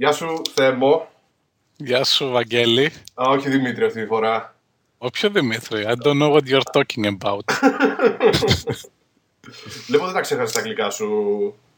[0.00, 1.08] Γεια σου, Θέμο.
[1.76, 2.92] Γεια σου, Βαγγέλη.
[3.14, 4.54] Α, όχι Δημήτρη αυτή τη φορά.
[4.98, 5.84] Όποιο Δημήτρη.
[5.88, 7.44] I don't know what you're talking about.
[9.86, 11.08] Βλέπω δεν τα ξέχασες τα αγγλικά σου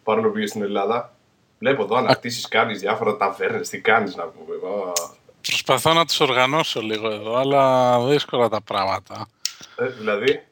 [0.02, 1.14] παρόλο που στην Ελλάδα.
[1.58, 4.54] Βλέπω εδώ αναρτήσεις κάνεις διάφορα ταβέρνες, τι κάνεις να πούμε.
[5.40, 9.28] Προσπαθώ να τους οργανώσω λίγο εδώ, αλλά δύσκολα τα πράγματα.
[9.76, 10.46] Ε, δηλαδή;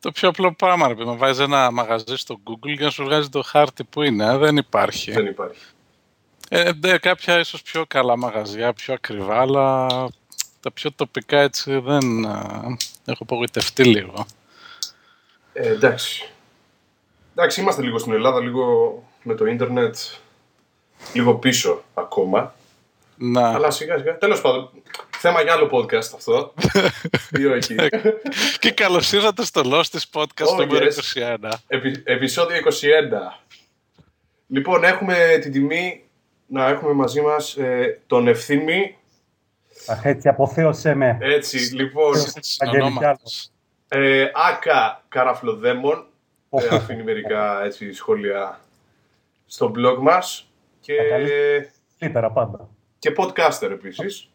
[0.00, 3.28] Το πιο απλό πράγμα, ρε, να βάζεις ένα μαγαζί στο Google για να σου βγάζει
[3.28, 4.24] το χάρτη που είναι.
[4.24, 5.12] Ε, δεν υπάρχει.
[5.12, 5.60] Δεν υπάρχει.
[6.48, 9.86] Ε, ναι, κάποια ίσως πιο καλά μαγαζιά, πιο ακριβά, αλλά
[10.60, 12.24] τα πιο τοπικά έτσι δεν...
[13.04, 14.26] έχω απογοητευτεί λίγο.
[15.52, 16.30] Ε, εντάξει.
[17.34, 19.96] Εντάξει, είμαστε λίγο στην Ελλάδα, λίγο με το ίντερνετ,
[21.12, 22.54] λίγο πίσω ακόμα.
[23.18, 23.48] Να.
[23.48, 24.18] Αλλά σιγά σιγά.
[24.18, 24.70] Τέλος πάντων,
[25.10, 26.54] θέμα για άλλο podcast αυτό.
[27.40, 27.74] Ή όχι.
[28.58, 31.46] Και καλώς ήρθατε στο Lost Podcast Oh, νούμερο yes.
[31.48, 31.52] 21.
[31.66, 33.40] Επι- επεισόδιο 21.
[34.46, 36.05] Λοιπόν, έχουμε την τιμή
[36.46, 38.96] να έχουμε μαζί μας ε, τον Ευθύμη.
[39.86, 41.18] Αχ, έτσι, αποθέωσέ με.
[41.20, 42.12] Έτσι, λοιπόν,
[42.74, 43.50] Ονόματος.
[43.88, 46.06] ε, Άκα Καραφλοδέμον.
[46.48, 46.64] Οχ.
[46.64, 48.60] Ε, αφήνει μερικά έτσι, σχόλια
[49.46, 50.50] στο blog μας.
[50.80, 51.66] Και, Τα καλύτερα.
[51.98, 52.68] Καλύτερα πάντα.
[52.98, 54.30] και podcaster επίσης.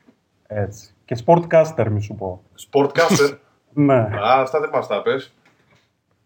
[0.47, 0.93] Έτσι.
[1.05, 2.43] Και sportcaster, μη σου πω.
[2.71, 3.37] Sportcaster.
[3.73, 3.93] Ναι.
[3.95, 5.33] Α, αυτά δεν μας τα πες.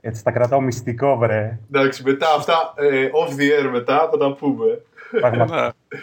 [0.02, 1.60] Έτσι, τα κρατάω μυστικό, βρε.
[1.72, 4.82] Εντάξει, μετά αυτά, ε, off the air μετά θα τα πούμε.
[5.12, 5.64] Πραγματικά.
[5.64, 6.00] Ναι.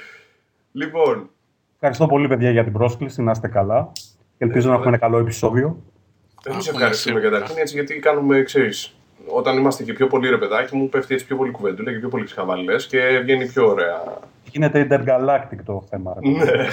[0.73, 1.31] Λοιπόν,
[1.75, 3.23] Ευχαριστώ πολύ, παιδιά, για την πρόσκληση.
[3.23, 3.93] Να είστε καλά.
[4.39, 5.83] Και ελπίζω να έχουμε ένα καλό επεισόδιο.
[6.45, 7.39] εμείς Έχουμε ευχαριστούμε σίγουρα.
[7.39, 8.95] καταρχήν έτσι γιατί κάνουμε, ξέρεις,
[9.27, 12.09] όταν είμαστε και πιο πολύ ρε παιδάκι μου, πέφτει έτσι πιο πολύ κουβέντουλα και πιο
[12.09, 14.19] πολύ ξεχαβαλές και βγαίνει πιο ωραία.
[14.51, 16.17] Γίνεται intergalactic το θέμα.
[16.23, 16.31] Ρε.
[16.31, 16.45] Ναι.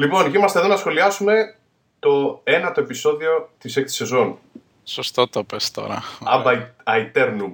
[0.00, 1.54] λοιπόν, και είμαστε εδώ να σχολιάσουμε
[1.98, 4.38] το ένατο επεισόδιο της έκτης σεζόν.
[4.84, 6.02] Σωστό το πες τώρα.
[6.20, 6.52] Abba
[6.84, 7.52] Aeternum.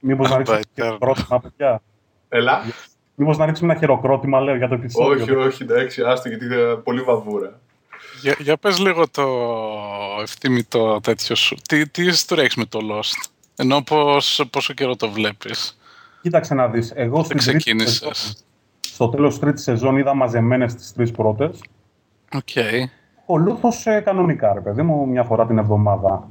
[0.00, 0.96] Μήπως να Άμπα, ρίξουμε
[1.56, 1.80] ένα
[2.30, 2.38] ετερno.
[2.38, 2.62] χειροκρότημα, παιδιά.
[2.62, 2.62] Έλα.
[3.14, 5.22] Μήπως να ρίξουμε ένα χειροκρότημα, λέω, για το επεισόδιο.
[5.22, 7.60] όχι, όχι, εντάξει, άστο γιατί είναι πολύ βαβούρα.
[8.20, 9.26] Για, για πες λίγο το
[10.22, 11.56] ευθύμητο τέτοιο σου.
[11.68, 15.78] Τι, τι ιστορία έχεις με το Lost; Ενώ πώς, πόσο καιρό το βλέπεις;
[16.22, 16.92] Κοίταξε να δεις.
[16.94, 17.94] Εγώ Δεν στην τρίτη ξεκίνησες.
[17.96, 18.36] σεζόν-
[18.80, 21.60] στο τέλος της τρίτης σεζόν είδα μαζεμένες τις τρεις πρώτες.
[22.34, 22.48] Οκ.
[23.26, 26.28] Ακολούθως ε, κανονικά, ρε παιδί μου, μια φορά την εβδομάδα.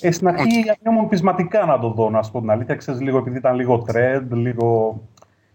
[0.00, 1.06] Ε, στην αρχή okay.
[1.08, 2.74] πεισματικά να το δω, να σου πω την αλήθεια.
[2.74, 5.00] Ξέρεις, λίγο επειδή ήταν λίγο trend, λίγο...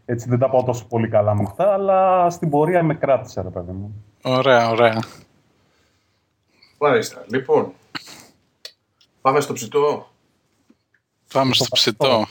[0.06, 3.50] Έτσι δεν τα πάω τόσο πολύ καλά με αυτά, αλλά στην πορεία με κράτησε, ρε
[3.50, 4.06] παιδί μου.
[4.22, 5.00] Ωραία, ωραία.
[6.80, 7.26] Μάλιστα.
[7.28, 7.72] Λοιπόν,
[9.22, 10.08] πάμε στο ψητό.
[11.34, 12.26] Πάμε στο ψητό.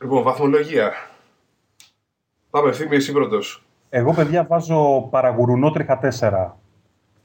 [0.00, 0.92] Λοιπόν, βαθμολογία.
[2.50, 3.62] Πάμε, ευθύμη, εσύ πρώτος.
[3.88, 6.50] Εγώ, παιδιά, βάζω παραγουρουνό τρίχα 4.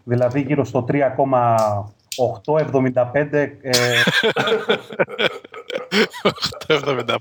[0.03, 0.85] Δηλαδή γύρω στο
[2.53, 3.51] 3,875 ε,
[6.67, 7.15] 875.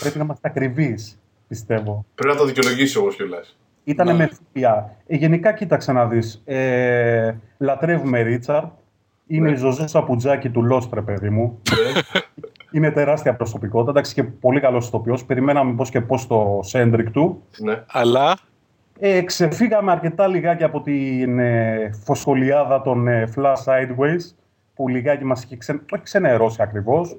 [0.00, 1.18] πρέπει να είμαστε ακριβείς,
[1.48, 2.04] πιστεύω.
[2.14, 3.56] Πρέπει να το δικαιολογήσεις όμως κιόλας.
[3.84, 4.18] Ήτανε Ναι.
[4.18, 4.96] με ευθεία.
[5.06, 6.42] Ε, γενικά, κοίταξε να δεις.
[6.44, 8.66] Ε, λατρεύουμε Ρίτσαρντ.
[9.26, 11.58] Είναι η Ζωζό Σαπουτζάκη του Lost, ρε παιδί μου.
[12.72, 13.90] Είναι τεράστια προσωπικότητα.
[13.90, 15.24] Εντάξει, και πολύ καλός ηθοποιός.
[15.24, 17.42] Περιμέναμε πώς και πώς το Σέντρικ του.
[17.58, 17.82] ναι.
[17.86, 18.36] Αλλά
[18.98, 24.34] Ε, ξεφύγαμε αρκετά λιγάκι από την ε, φωσκολιάδα των ε, Flash Sideways,
[24.74, 25.72] που λιγάκι μας έχει ξε...
[25.72, 27.16] το έχει ξενερώσει ακριβώς.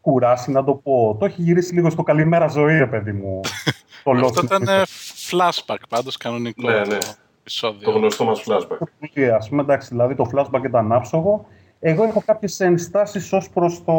[0.00, 1.16] Κουράσει, να το πω.
[1.18, 3.40] Το έχει γυρίσει λίγο στο καλημέρα ζωή, ρε παιδί μου.
[4.04, 4.24] το Lost.
[4.24, 4.82] αυτό ήταν ε,
[5.30, 6.98] flashback πάντως κανονικό Ναι, το ναι.
[7.40, 7.92] επεισόδιο.
[7.92, 9.08] Το γνωστό μας flashback.
[9.12, 11.46] Και ας πούμε, εντάξει, δηλαδή το flashback ήταν άψογο.
[11.80, 13.92] Εγώ έχω κάποιες ενστάσεις ως προς, το,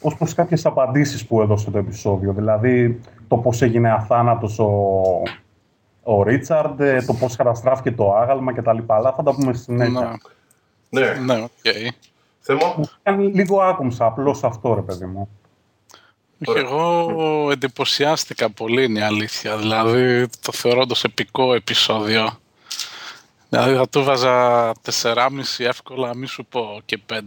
[0.00, 2.32] ως προς κάποιες απαντήσεις που έδωσε το επεισόδιο.
[2.32, 5.02] Δηλαδή το πώς έγινε αθάνατος ο,
[6.10, 8.78] ο Ρίτσαρντ, ε, το πώς καταστράφηκε το άγαλμα κτλ.
[8.86, 10.20] Αλλά θα τα πούμε στη συνέχεια.
[10.88, 11.34] Ναι, Ναι.
[11.34, 11.50] ναι, οκ.
[12.40, 15.28] Θέμο; Μου κάνει λίγο άκομψα, απλώς αυτό ρε παιδί μου.
[16.46, 19.56] Όχι, εγώ εντυπωσιάστηκα πολύ είναι η αλήθεια.
[19.56, 22.38] Δηλαδή το θεωρώ όντως επικό επεισόδιο.
[23.48, 24.72] Δηλαδή θα του βάζα
[25.02, 25.14] 4,5
[25.58, 27.18] εύκολα, μη σου πω και 5.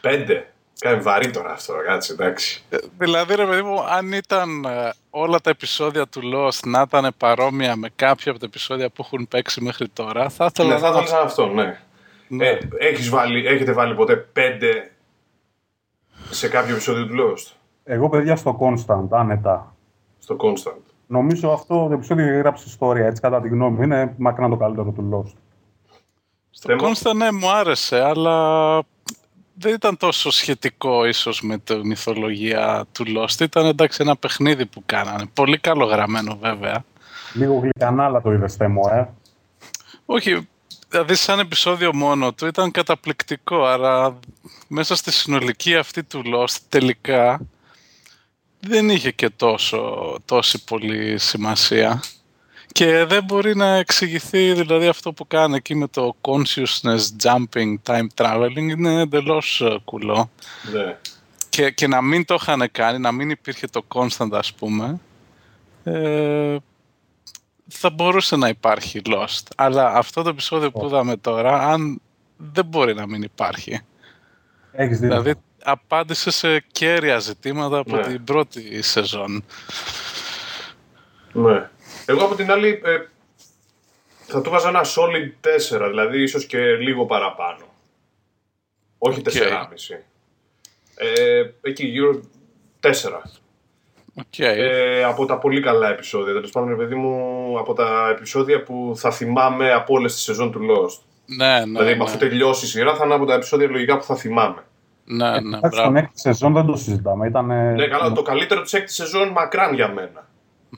[0.00, 0.50] Πέντε.
[0.78, 2.62] Κάνει βαρύ τώρα αυτό, κάτσε, εντάξει.
[2.98, 7.76] Δηλαδή ρε παιδί μου, αν ήταν ε, όλα τα επεισόδια του Lost να ήταν παρόμοια
[7.76, 10.96] με κάποια από τα επεισόδια που έχουν παίξει μέχρι τώρα, θα ήθελα Ναι, θα να
[10.96, 11.80] ήταν σαν αυτό, ναι.
[12.28, 12.46] Ναι.
[12.46, 14.92] Ε, έχεις βάλει, έχετε βάλει ποτέ πέντε
[16.30, 17.52] σε κάποιο επεισόδιο του Lost;
[17.84, 19.74] Εγώ παιδιά στο Constant, άνετα.
[20.18, 20.82] Στο Constant.
[21.06, 23.82] Νομίζω αυτό το επεισόδιο έχει γράψει ιστορία, έτσι κατά τη γνώμη μου.
[23.82, 25.36] Είναι μακράν το καλύτερο του Lost.
[26.50, 26.88] Στο Θέμα.
[26.88, 28.78] Constant ναι, μου άρεσε, αλλά
[29.58, 33.40] δεν ήταν τόσο σχετικό ίσως με τη μυθολογία του Lost.
[33.40, 35.26] Ήταν εντάξει ένα παιχνίδι που κάνανε.
[35.34, 36.84] Πολύ καλογραμμένο βέβαια.
[37.32, 39.08] Λίγο γλυκανάλα το είδες, Θέμο, ε.
[40.06, 40.48] Όχι,
[40.88, 44.18] δηλαδή σαν επεισόδιο μόνο του ήταν καταπληκτικό, άρα
[44.68, 47.40] μέσα στη συνολική αυτή του Lost τελικά
[48.60, 52.02] δεν είχε και τόσο, τόση πολύ σημασία.
[52.76, 58.06] Και δεν μπορεί να εξηγηθεί δηλαδή αυτό που κάνει εκεί με το consciousness jumping time
[58.14, 60.30] traveling είναι εντελώς ε, κουλό.
[60.72, 60.96] Ναι.
[61.48, 65.00] Και, και να μην το είχαν κάνει, να μην υπήρχε το constant ας πούμε,
[65.84, 66.56] ε,
[67.68, 69.42] θα μπορούσε να υπάρχει Lost.
[69.56, 72.00] Αλλά αυτό το επεισόδιο που είδαμε τώρα, αν
[72.36, 73.80] δεν μπορεί να μην υπάρχει.
[74.72, 75.16] Έχεις δίκιο.
[75.20, 78.02] Δηλαδή απάντησε σε καίρια ζητήματα από Ναι.
[78.02, 79.44] την πρώτη σεζόν.
[81.32, 81.68] Ναι.
[82.06, 82.98] Εγώ από την άλλη ε,
[84.26, 85.48] θα του 'βαζα ένα solid
[85.84, 87.64] 4, δηλαδή ίσως και λίγο παραπάνω.
[88.98, 89.26] Όχι Οκ.
[89.32, 89.38] 4,5.
[90.94, 92.20] Ε, εκεί γύρω
[92.80, 92.90] 4.
[94.14, 94.38] Οκ.
[94.38, 96.32] Ε, από τα πολύ καλά επεισόδια.
[96.32, 100.52] Τέλος πάντων, ρε παιδί μου, από τα επεισόδια που θα θυμάμαι από όλες τη σεζόν
[100.52, 100.98] του Lost.
[101.26, 103.96] ναι, ναι, δηλαδή, ναι, με αφού τελειώσει η σειρά, θα είναι από τα επεισόδια λογικά
[103.96, 104.62] που θα θυμάμαι.
[105.04, 105.74] ναι, ναι, Εντάξει, μπράβο.
[105.76, 107.26] στον έκτη σεζόν δεν το συζητάμε.
[107.26, 110.28] Ήταν, Ναι, καλά, το καλύτερο της έκτη σεζόν μακράν για μένα.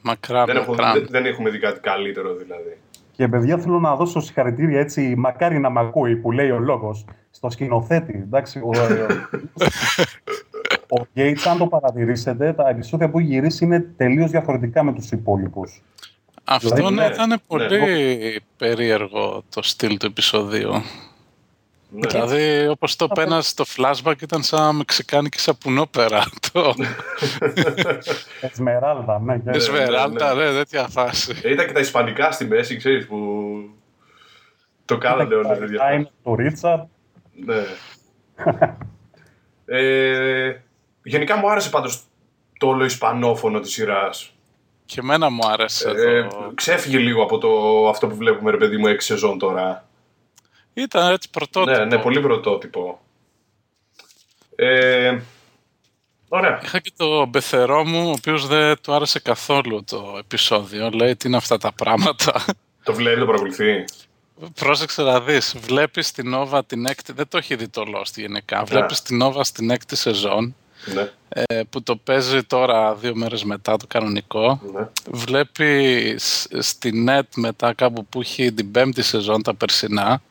[0.02, 0.92] Μακράν, δεν, έχω, μακράν.
[0.92, 2.78] δεν, δεν έχουμε δει κάτι καλύτερο δηλαδή.
[3.18, 7.04] Και παιδιά, θέλω να δώσω συγχαρητήρια έτσι, μακάρι να μ' ακούει που λέει ο λόγος
[7.30, 8.20] στο σκηνοθέτη.
[8.26, 8.70] Εντάξει, ο,
[11.00, 15.10] ο Gates, αν το παρατηρήσετε, τα επεισόδια που έχει γυρίσει είναι τελείως διαφορετικά με τους
[15.10, 15.82] υπόλοιπους.
[16.44, 18.34] Αυτό Δηλαδή, ναι, ναι, ήταν πολύ ναι.
[18.56, 20.72] περίεργο το στυλ του επεισοδίου.
[21.90, 22.08] Ναι.
[22.08, 26.24] Δηλαδή, όπως το πένας στο flashback ήταν σαν μεξικάνικη σαπουνόπερα.
[26.52, 26.74] Το
[28.40, 29.38] Εσμεράλδα, ναι.
[29.38, 30.44] και- Εσβεράλτα, ναι.
[30.44, 31.40] ναι, τέτοια φάση.
[31.42, 33.18] Ε, ήταν και τα ισπανικά στη μέση, ξέρεις, που
[34.84, 35.78] το κάνανε όλα Τα- τέτοια.
[35.78, 36.82] τα είναι το Ρίτσαρντ.
[37.44, 37.62] Ναι.
[39.78, 40.60] ε,
[41.02, 42.00] γενικά μου άρεσε πάντως
[42.58, 44.32] το όλο ισπανόφωνο της σειράς.
[44.84, 46.52] Και εμένα μου άρεσε Ε, το...
[46.54, 47.48] ξέφυγε λίγο από το,
[47.88, 49.87] αυτό που βλέπουμε, ρε παιδί μου, έξι σεζόν τώρα.
[50.82, 51.78] Ήταν έτσι πρωτότυπο.
[51.78, 53.00] Ναι, ναι, πολύ πρωτότυπο.
[54.56, 55.18] Ε,
[56.28, 56.60] ωραία.
[56.64, 60.90] Είχα και το μπεθερό μου, ο οποίος δεν του άρεσε καθόλου το επεισόδιο.
[60.90, 62.44] Λέει, τι είναι αυτά τα πράγματα;
[62.82, 63.84] Το βλέπει, το παρακολουθεί.
[64.54, 68.64] Πρόσεξε να δεις, βλέπεις την Nova την έκτη, δεν το έχει δει το Lost γενικά,
[68.64, 70.54] βλέπεις την Nova στην έκτη σεζόν,
[70.94, 74.60] Ναι, ε, που το παίζει τώρα δύο μέρες μετά το κανονικό.
[74.74, 74.88] ναι.
[75.10, 80.22] Βλέπεις σ- στη net μετά κάπου που έχει την πέμπτη σεζόν τα περσινά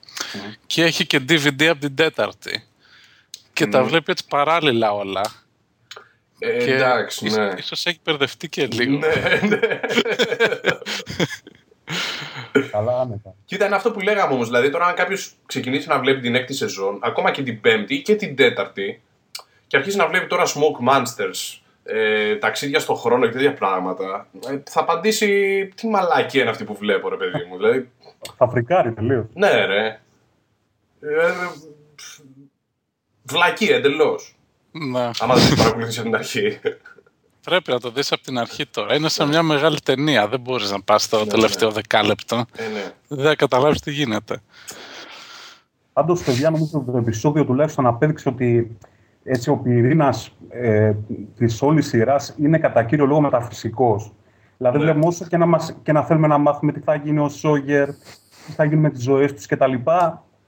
[0.66, 2.64] και έχει και DVD από την τέταρτη.
[3.54, 3.88] Και τα Μμμ.
[3.88, 5.22] βλέπει έτσι παράλληλα όλα.
[6.40, 7.54] Ε, και εντάξει, ίσ- ναι.
[7.58, 8.98] Ίσως έχει μπερδευτεί και λίγο.
[8.98, 9.60] ναι, ναι.
[12.72, 13.34] Καλά, άνετα.
[13.46, 14.48] Κοίτα, είναι αυτό που λέγαμε όμως.
[14.48, 18.16] Δηλαδή, τώρα, αν κάποιος ξεκινήσει να βλέπει την έκτη σεζόν, ακόμα και την πέμπτη και
[18.16, 19.02] την τέταρτη,
[19.68, 24.58] και αρχίσει να βλέπει τώρα Smoke Monsters, ε, ταξίδια στον χρόνο και τέτοια πράγματα, ε,
[24.70, 27.58] θα απαντήσει τι μαλακή είναι αυτή που βλέπω, ρε παιδί μου.
[27.58, 27.90] δηλαδή,
[28.38, 29.26] Θα φρικάρει τελείως.
[29.34, 30.00] ναι, ρε.
[31.00, 31.32] Ε,
[33.24, 34.36] βλακή εντελώς.
[34.72, 35.10] Ναι.
[35.20, 36.60] Άμα δεν την παρακολουθήσει από την αρχή.
[37.44, 38.96] Πρέπει να το δεις από την αρχή τώρα.
[38.96, 40.28] Είναι σαν μια μεγάλη ταινία.
[40.28, 42.36] Δεν μπορείς να πας το Ναι, τελευταίο δεκάλεπτο.
[42.56, 42.92] ε, ναι.
[43.08, 44.42] Δεν θα καταλάβεις τι γίνεται.
[45.94, 48.78] Πάντως, παιδιά, νομίζω ότι το επεισόδιο τουλάχιστον απέδειξε ότι
[49.24, 50.94] έτσι, ο πυρήνας ε,
[51.38, 54.12] της όλης σειράς είναι κατά κύριο λόγο μεταφυσικός.
[54.58, 54.84] Δηλαδή, Ναι.
[54.84, 57.88] βλέπουμε όσο και να, μας, και να θέλουμε να μάθουμε τι θα γίνει ο Σόγερ,
[58.46, 59.74] τι θα γίνει με τις ζωές τους κτλ.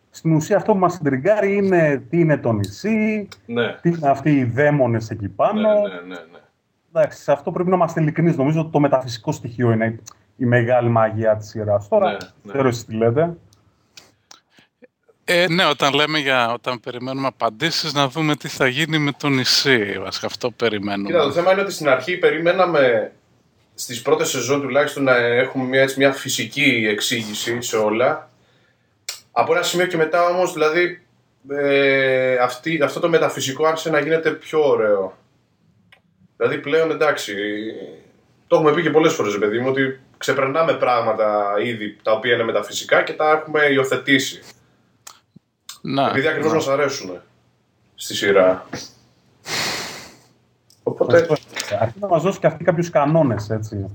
[0.09, 3.73] Στην ουσία, αυτό που μας τριγκάρει είναι τι είναι το νησί, Ναι.
[3.81, 5.61] τι είναι αυτοί οι δαίμονες εκεί Ναι, πάνω.
[5.61, 5.71] ναι,
[6.07, 6.39] ναι, ναι.
[6.94, 8.35] Εντάξει, σε αυτό πρέπει να είμαστε ειλικρινείς.
[8.35, 9.99] Νομίζω ότι το μεταφυσικό στοιχείο είναι
[10.37, 11.87] η μεγάλη μαγεία της σειράς.
[11.87, 12.18] Τώρα, Ναι, ναι.
[12.44, 13.37] δεν ξέρω εσείς τι λέτε.
[15.23, 19.30] Ε, ναι, όταν λέμε για, όταν περιμένουμε απαντήσεις, να δούμε τι θα γίνει με το
[19.30, 19.99] νησί.
[19.99, 21.07] Βασικά αυτό περιμένουμε.
[21.09, 23.11] Κοίτα, το θέμα είναι ότι στην αρχή περιμέναμε
[23.75, 28.30] στις πρώτες σεζόν τουλάχιστον να έχουμε μια, έτσι, μια φυσική εξήγηση σε όλα.
[29.31, 31.02] Από ένα σημείο και μετά όμως, δηλαδή,
[31.50, 35.18] ε, αυτή, αυτό το μεταφυσικό άρχισε να γίνεται πιο ωραίο.
[36.38, 37.33] Δηλαδή πλέον εντάξει,
[38.48, 42.33] το έχουμε πει και πολλές φορές, ρε παιδί μου, ότι ξεπερνάμε πράγματα ήδη τα οποία
[42.33, 44.42] είναι μεταφυσικά και τα έχουμε υιοθετήσει.
[45.81, 46.57] Να, Επειδή ακριβώς να.
[46.57, 47.21] μας αρέσουν
[47.95, 48.66] στη σειρά.
[50.83, 51.28] Οπότε,
[51.80, 53.76] Αρκεί να μας δώσει και αυτή κάποιους κανόνες, έτσι.
[53.76, 53.88] ναι.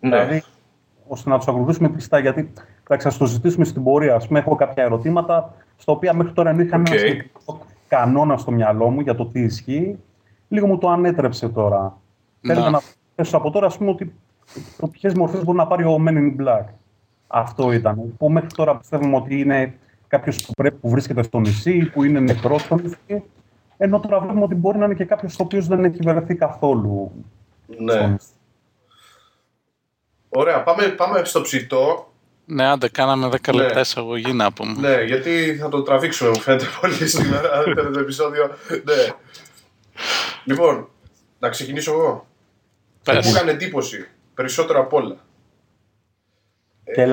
[0.00, 0.42] Δηλαδή,
[1.08, 2.18] ώστε να τους ακολουθήσουμε πιστά.
[2.18, 2.52] Γιατί
[2.86, 4.14] θα σα το ζητήσουμε στην πορεία.
[4.14, 6.86] Α πούμε, έχω κάποια ερωτήματα, στα οποία μέχρι τώρα δεν είχα Οκ.
[6.86, 9.98] ένα συγκεκριμένο κανόνα στο μυαλό μου για το τι ισχύει.
[10.48, 11.98] Λίγο μου το ανέτρεψε τώρα.
[12.40, 12.54] Να.
[12.54, 12.80] Θέλω να
[13.14, 14.14] θέσω από τώρα, ας πούμε, ότι
[14.90, 16.64] ποιες μορφές μπορεί να πάρει ο Men in Black.
[17.26, 18.14] Αυτό ήταν.
[18.18, 19.74] Που μέχρι τώρα πιστεύουμε ότι είναι
[20.08, 23.24] κάποιος που, πρέπει- που βρίσκεται στο νησί, που είναι νεκρός στο νησί.
[23.76, 27.12] Ενώ τώρα βλέπουμε ότι μπορεί να είναι και κάποιος ο οποίος δεν έχει βρεθεί καθόλου
[27.72, 28.06] στο ναι.
[28.06, 28.28] νησί.
[30.28, 32.12] Ωραία, πάμε, πάμε στο ψητό.
[32.46, 33.62] Ναι, άντε, κάναμε 10 Ναι.
[33.62, 34.88] λεπτά εισαγωγή να πούμε.
[34.88, 38.56] Ναι, γιατί θα το τραβήξουμε, μου φαίνεται πολύ σήμερα το επεισόδιο.
[38.68, 39.14] Ναι.
[40.44, 40.88] Λοιπόν,
[41.38, 42.26] να ξεκινήσω εγώ.
[43.12, 44.08] Μου έκανε εντύπωση.
[44.34, 45.16] Περισσότερο απ' όλα.
[46.84, 47.06] Ε,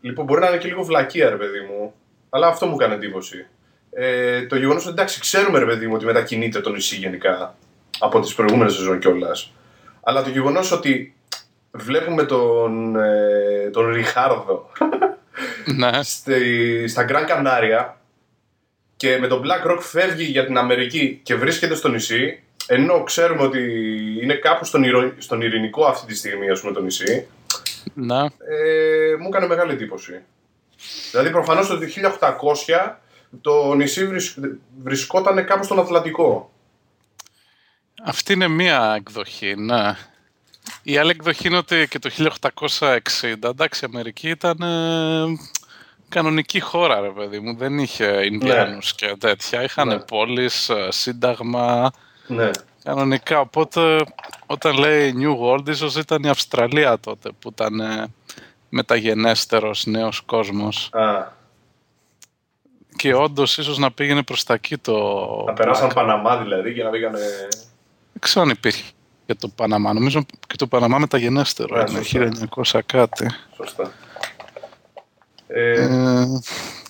[0.00, 1.94] λοιπόν, μπορεί να είναι και λίγο βλακία, ρε παιδί μου.
[2.30, 3.46] Αλλά αυτό μου έκανε εντύπωση.
[3.90, 7.56] Ε, το γεγονός ότι εντάξει, ξέρουμε, ρε παιδί μου, ότι μετακινείται το νησί γενικά
[7.98, 9.52] από τις προηγούμενες σεζόν κιόλας.
[10.02, 11.13] Αλλά το γεγονός ότι
[11.74, 14.70] βλέπουμε τον, ε, τον Ριχάρδο
[15.76, 16.02] ναι.
[16.02, 18.00] στη, στα Γκραν Κανάρια
[18.96, 23.42] και με τον Black Rock φεύγει για την Αμερική και βρίσκεται στο νησί, ενώ ξέρουμε
[23.42, 23.60] ότι
[24.22, 24.84] είναι κάπου στον,
[25.18, 27.26] στον ειρηνικό αυτή τη στιγμή, ας πούμε, το νησί,
[27.94, 28.20] ναι.
[28.20, 30.20] ε, μου έκανε μεγάλη εντύπωση.
[31.10, 31.78] Δηλαδή, προφανώς το
[32.20, 32.92] 1800
[33.40, 34.08] το νησί
[34.82, 36.52] βρισκόταν κάπου στον Ατλαντικό.
[38.04, 39.96] Αυτή είναι μία εκδοχή, ναι.
[40.82, 42.10] Η άλλη εκδοχή είναι ότι και το
[42.58, 45.38] 1860, εντάξει, η Αμερική ήταν ε,
[46.08, 47.56] κανονική χώρα, ρε παιδί μου.
[47.56, 49.08] Δεν είχε Ινδιάνους ναι.
[49.08, 49.62] και τέτοια.
[49.62, 49.98] Είχαν ναι.
[49.98, 51.90] πόλεις, ε, σύνταγμα,
[52.26, 52.50] ναι.
[52.84, 53.40] κανονικά.
[53.40, 54.04] Οπότε,
[54.46, 58.06] όταν λέει New World, ίσως ήταν η Αυστραλία τότε, που ήταν ε,
[58.68, 60.90] μεταγενέστερος νέος κόσμος.
[60.92, 61.42] Α.
[62.96, 64.94] Και όντως ίσως να πήγαινε προς τα εκεί το.
[65.46, 67.18] Να περάσαν Παναμά δηλαδή και να πήγανε.
[68.12, 68.84] Δεν ξέρω αν υπήρχε
[69.26, 69.92] και το Παναμά.
[69.92, 71.84] Νομίζω και το Παναμά μεταγενέστερο.
[72.12, 72.30] Είναι
[72.62, 73.30] 1900 κάτι.
[73.56, 73.92] Σωστά.
[75.46, 75.72] Ε...
[75.72, 76.26] Ε,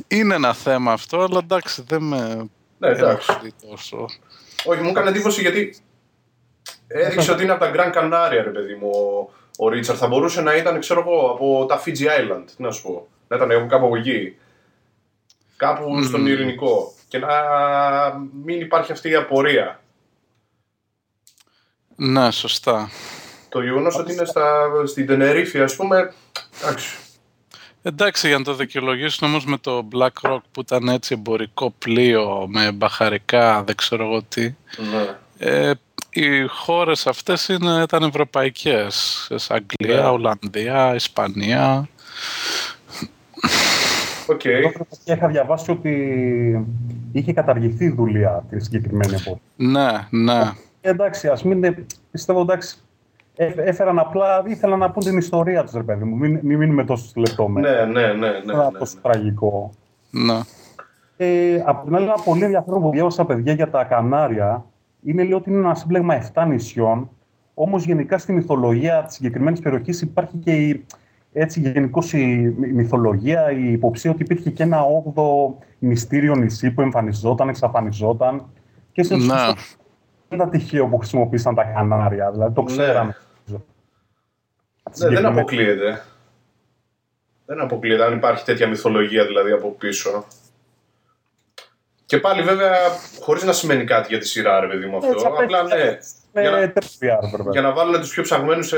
[0.08, 2.48] είναι ένα θέμα αυτό, αλλά εντάξει, δεν με
[2.78, 3.54] ναι, εντάξει.
[3.70, 4.08] τόσο.
[4.64, 5.76] Όχι, μου έκανε εντύπωση γιατί
[6.86, 8.90] έδειξε ότι είναι από τα Grand Canaria, ρε παιδί μου,
[9.58, 9.96] ο, Ρίτσαρ.
[9.98, 13.08] Θα μπορούσε να ήταν, ξέρω εγώ, από τα Fiji Island, τι να σου πω.
[13.28, 14.36] Να ήταν κάπου από εκεί.
[15.56, 16.92] Κάπου στον Ειρηνικό.
[17.08, 17.28] Και να
[18.44, 19.80] μην υπάρχει αυτή η απορία.
[21.96, 22.90] Ναι, σωστά.
[23.48, 26.12] Το γεγονός ότι είναι στα, στην Τενερίφη, ας πούμε.
[26.62, 26.96] Εντάξει.
[27.82, 32.46] Εντάξει, για να το δικαιολογήσουν όμως με το Black Rock που ήταν έτσι εμπορικό πλοίο
[32.48, 34.54] με μπαχαρικά, δεν ξέρω εγώ τι.
[34.92, 35.16] Ναι.
[35.38, 35.72] Ε,
[36.10, 39.26] οι χώρες αυτές είναι, ήταν ευρωπαϊκές.
[39.48, 40.08] Αγγλία, ναι.
[40.08, 41.88] Ολλανδία, Ισπανία.
[44.26, 44.72] Okay.
[45.04, 46.66] Και είχα διαβάσει ότι
[47.12, 49.42] είχε καταργηθεί η δουλεία της συγκεκριμένη εποχής.
[49.56, 50.52] Ναι, ναι.
[50.84, 51.86] Ε, εντάξει, ας μην.
[52.10, 52.78] Πιστεύω εντάξει.
[53.36, 56.16] Ε, έφεραν απλά, ήθελα να πούν την ιστορία τους, ρε παιδί μου.
[56.16, 57.84] Μην, μην μείνουμε τόσο λεπτομέρειε.
[57.84, 58.28] Ναι, ναι, ναι.
[58.28, 59.70] ναι, ναι, τόσο τραγικό.
[60.10, 60.40] Ναι.
[61.16, 64.64] Ε, από την άλλη, ένα πολύ ενδιαφέρον που διάβασα παιδιά για τα Κανάρια
[65.02, 67.10] είναι λέει ότι είναι ένα σύμπλεγμα 7 νησιών.
[67.54, 70.84] Όμως γενικά στη μυθολογία της συγκεκριμένης περιοχής υπάρχει και η,
[71.32, 72.26] έτσι γενικώ η
[72.72, 78.44] μυθολογία, η υποψία ότι υπήρχε και ένα όγδο μυστήριο νησί που εμφανιζόταν, εξαφανιζόταν.
[78.92, 79.24] Και σε ναι.
[79.24, 79.54] δεν
[80.34, 82.70] ήταν τυχαίο που χρησιμοποίησαν τα Κανάρια, δηλαδή το Ναι.
[82.70, 83.16] ξέραμε.
[84.98, 86.04] Ναι, δεν αποκλείεται.
[87.46, 90.24] Δεν αποκλείεται αν υπάρχει τέτοια μυθολογία δηλαδή από πίσω.
[92.06, 92.76] Και πάλι βέβαια
[93.20, 95.10] χωρίς να σημαίνει κάτι για τη σειρά, ρε παιδί μου αυτό.
[95.10, 95.98] Έτσι, Απλά ναι.
[96.32, 97.48] Με Για να- τρεφιά, ρε παιδί.
[97.50, 98.72] Για να βάλουν τους πιο ψαγμένους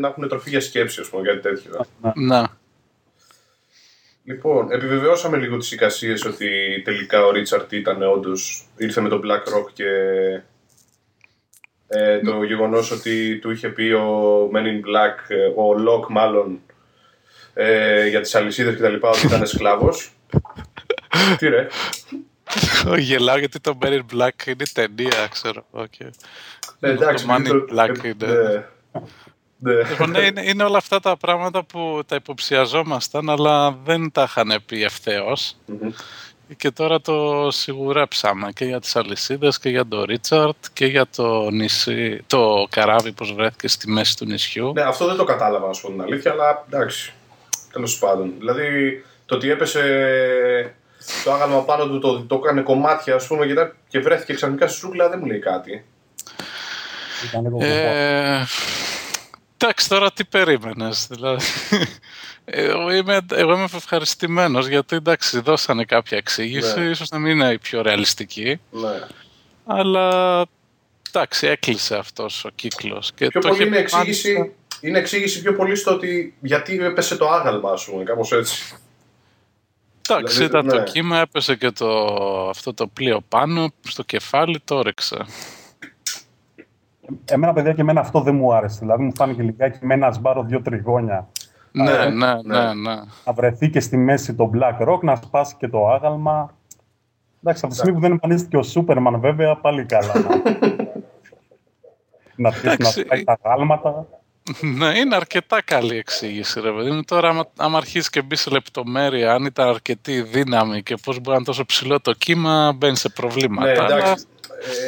[0.00, 1.84] να έχουν τροφή για σκέψη, ας πούμε, κάτι τέτοιο.
[2.14, 2.42] Ναι.
[4.24, 6.48] Λοιπόν, επιβεβαιώσαμε λίγο τις εικασίες ότι
[6.84, 8.30] τελικά ο Ρίτσαρτ ήταν όντω
[8.76, 9.84] ήρθε με τον Black Rock και
[11.92, 16.60] ε, το γεγονός ότι του είχε πει ο Men in Black, ε, ο Locke μάλλον,
[17.54, 20.12] ε, για τις αλυσίδες και τα λοιπά, ότι ήταν σκλάβος.
[21.38, 21.66] Τι ρε.
[22.88, 25.64] Όχι, γελάω γιατί το Men in Black είναι ταινία, ξέρω.
[25.72, 26.08] Okay.
[26.78, 28.26] Ναι, εντάξει, Το Man in το- Black ε, είναι.
[28.42, 28.64] ναι.
[29.62, 29.88] Ναι.
[29.88, 34.62] Λοιπόν, ναι, είναι, είναι όλα αυτά τα πράγματα που τα υποψιαζόμασταν, αλλά δεν τα είχαν
[34.66, 35.56] πει ευθέως.
[35.66, 35.90] Μμμ.
[36.56, 41.50] Και τώρα το σιγουρέψαμε και για τις αλυσίδες και για τον Ρίτσαρτ και για το
[41.50, 44.72] νησί, το καράβι πως βρέθηκε στη μέση του νησιού.
[44.72, 47.12] Ναι, αυτό δεν το κατάλαβα, να σου πω την αλήθεια, αλλά εντάξει.
[47.72, 48.32] Τέλος πάντων.
[48.38, 50.74] Δηλαδή, το ότι έπεσε
[51.24, 54.68] το άγαλμα πάνω του, το, το έκανε κομμάτια, ας πούμε, και, τα- και βρέθηκε ξαφνικά
[54.68, 55.84] στη ζούγκλα, δεν μου λέει κάτι.
[57.28, 58.46] Ήταν λίγο Ε,
[59.62, 61.44] εντάξει, τώρα τι περίμενες, δηλαδή.
[62.44, 66.84] Εγώ είμαι, εγώ είμαι ευχαριστημένος γιατί εντάξει δώσανε κάποια εξήγηση, Ναι.
[66.90, 69.00] ίσως να μην είναι η πιο ρεαλιστική, Ναι.
[69.66, 70.40] αλλά
[71.08, 73.12] εντάξει έκλεισε αυτός ο κύκλος.
[73.14, 76.34] Και Πιο το πολύ είχε είναι πει εξήγηση, μάλιστα- είναι εξήγηση πιο πολύ στο ότι
[76.40, 78.74] γιατί έπεσε το άγαλμα, ας πούμε, κάπως έτσι.
[80.08, 80.72] Εντάξει, Δηλαδή, ήταν ναι.
[80.84, 82.04] το κύμα, έπεσε και το,
[82.48, 85.16] αυτό το πλοίο πάνω, στο κεφάλι το έριξε.
[87.24, 88.78] Εμένα, παιδιά, και εμένα αυτό δεν μου άρεσε.
[88.80, 91.28] Δηλαδή, μου φάνηκε λιγάκι με ένα σμπάρο δύο τριγώνια.
[91.72, 92.34] Ναι, ε, ναι, ναι.
[92.42, 92.94] ναι, ναι.
[93.24, 96.54] Να βρεθεί και στη μέση το Black Rock, να σπάσει και το άγαλμα.
[97.42, 100.12] Εντάξει, από τη στιγμή που δεν εμφανίστηκε ο Σούπερμαν, βέβαια, πάλι καλά.
[102.36, 103.00] να αρχίσει να Εντάξει.
[103.00, 104.06] σπάει τα γάλματα.
[104.60, 107.02] Ναι, είναι αρκετά καλή εξήγηση, ρε παιδί μου.
[107.02, 111.14] Τώρα, άμα, άμα αρχίσεις και μπεις σε λεπτομέρεια, αν ήταν αρκετή η δύναμη και πώς
[111.16, 113.72] μπορεί να είναι τόσο ψηλό το κύμα, μπαίνεις σε προβλήματα.
[113.72, 114.24] Ναι, Αλλά- εντάξει.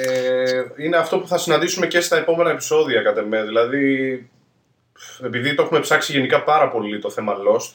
[0.07, 0.32] Ε,
[0.77, 3.43] είναι αυτό που θα συναντήσουμε και στα επόμενα επεισόδια κατά με.
[3.43, 4.31] Δηλαδή,
[5.23, 7.71] επειδή το έχουμε ψάξει γενικά πάρα πολύ το θέμα Lost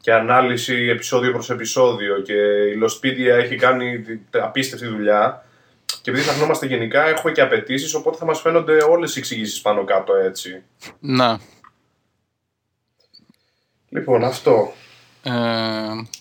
[0.00, 2.34] και ανάλυση επεισόδιο προς επεισόδιο και
[2.74, 5.44] η Lostpedia έχει κάνει απίστευτη δουλειά
[6.02, 9.60] και επειδή θα γνώμαστε γενικά έχουμε και απαιτήσεις, οπότε θα μας φαίνονται όλες οι εξηγήσεις
[9.60, 10.62] πάνω κάτω έτσι.
[10.98, 11.40] Να.
[13.88, 14.72] Λοιπόν, αυτό.
[15.22, 15.30] Ε,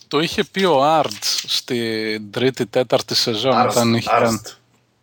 [0.08, 4.22] το είχε πει ο Άρτς στην τρίτη, τέταρτη σεζόν Arst, όταν είχε Arst.
[4.22, 4.40] κάνει...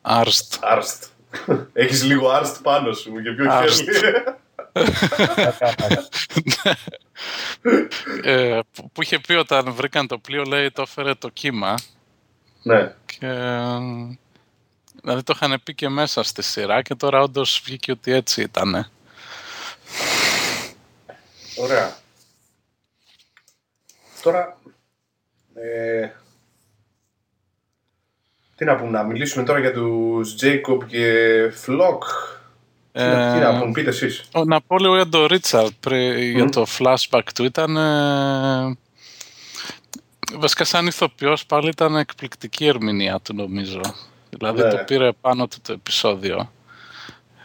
[0.08, 0.54] Άρστ.
[0.60, 1.04] Άρστ.
[1.72, 3.70] Έχεις λίγο άρστ πάνω σου και πιο Arst.
[3.70, 4.25] χέρι.
[8.22, 11.75] ε, που, που είχε πει όταν βρήκαν το πλοίο, λέει, το έφερε το κύμα.
[12.62, 12.94] ναι.
[13.06, 13.26] Και,
[15.00, 18.90] δηλαδή το είχαν πει και μέσα στη σειρά και τώρα όντως βγήκε ότι έτσι ήταν.
[21.56, 21.96] Ωραία.
[24.22, 24.56] Τώρα,
[25.54, 26.08] ε,
[28.56, 31.12] τι να πούμε, να μιλήσουμε τώρα για τους Jacob και
[31.66, 31.98] Flock.
[32.92, 34.25] Τι να- τι να πούμε, πείτε εσείς.
[34.34, 35.92] Ο, να πω λίγο για τον Ρίτσαρτ
[36.34, 37.44] για το flashback του.
[37.44, 37.76] Ήταν.
[37.76, 38.76] Ε,
[40.38, 43.80] βασικά, σαν ηθοποιός πάλι ήταν εκπληκτική η ερμηνεία του, νομίζω.
[44.30, 44.68] Δηλαδή Ναι.
[44.70, 46.50] το πήρε πάνω του το επεισόδιο.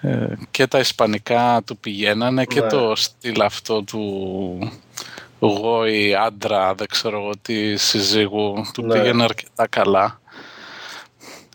[0.02, 2.68] Ε, και τα ισπανικά του πηγαίνανε και Ναι.
[2.68, 4.72] το στυλ αυτό του
[5.40, 8.94] γόη άντρα, δεν ξέρω εγώ τι συζύγου, του Ναι.
[8.94, 10.21] πήγαινε αρκετά καλά.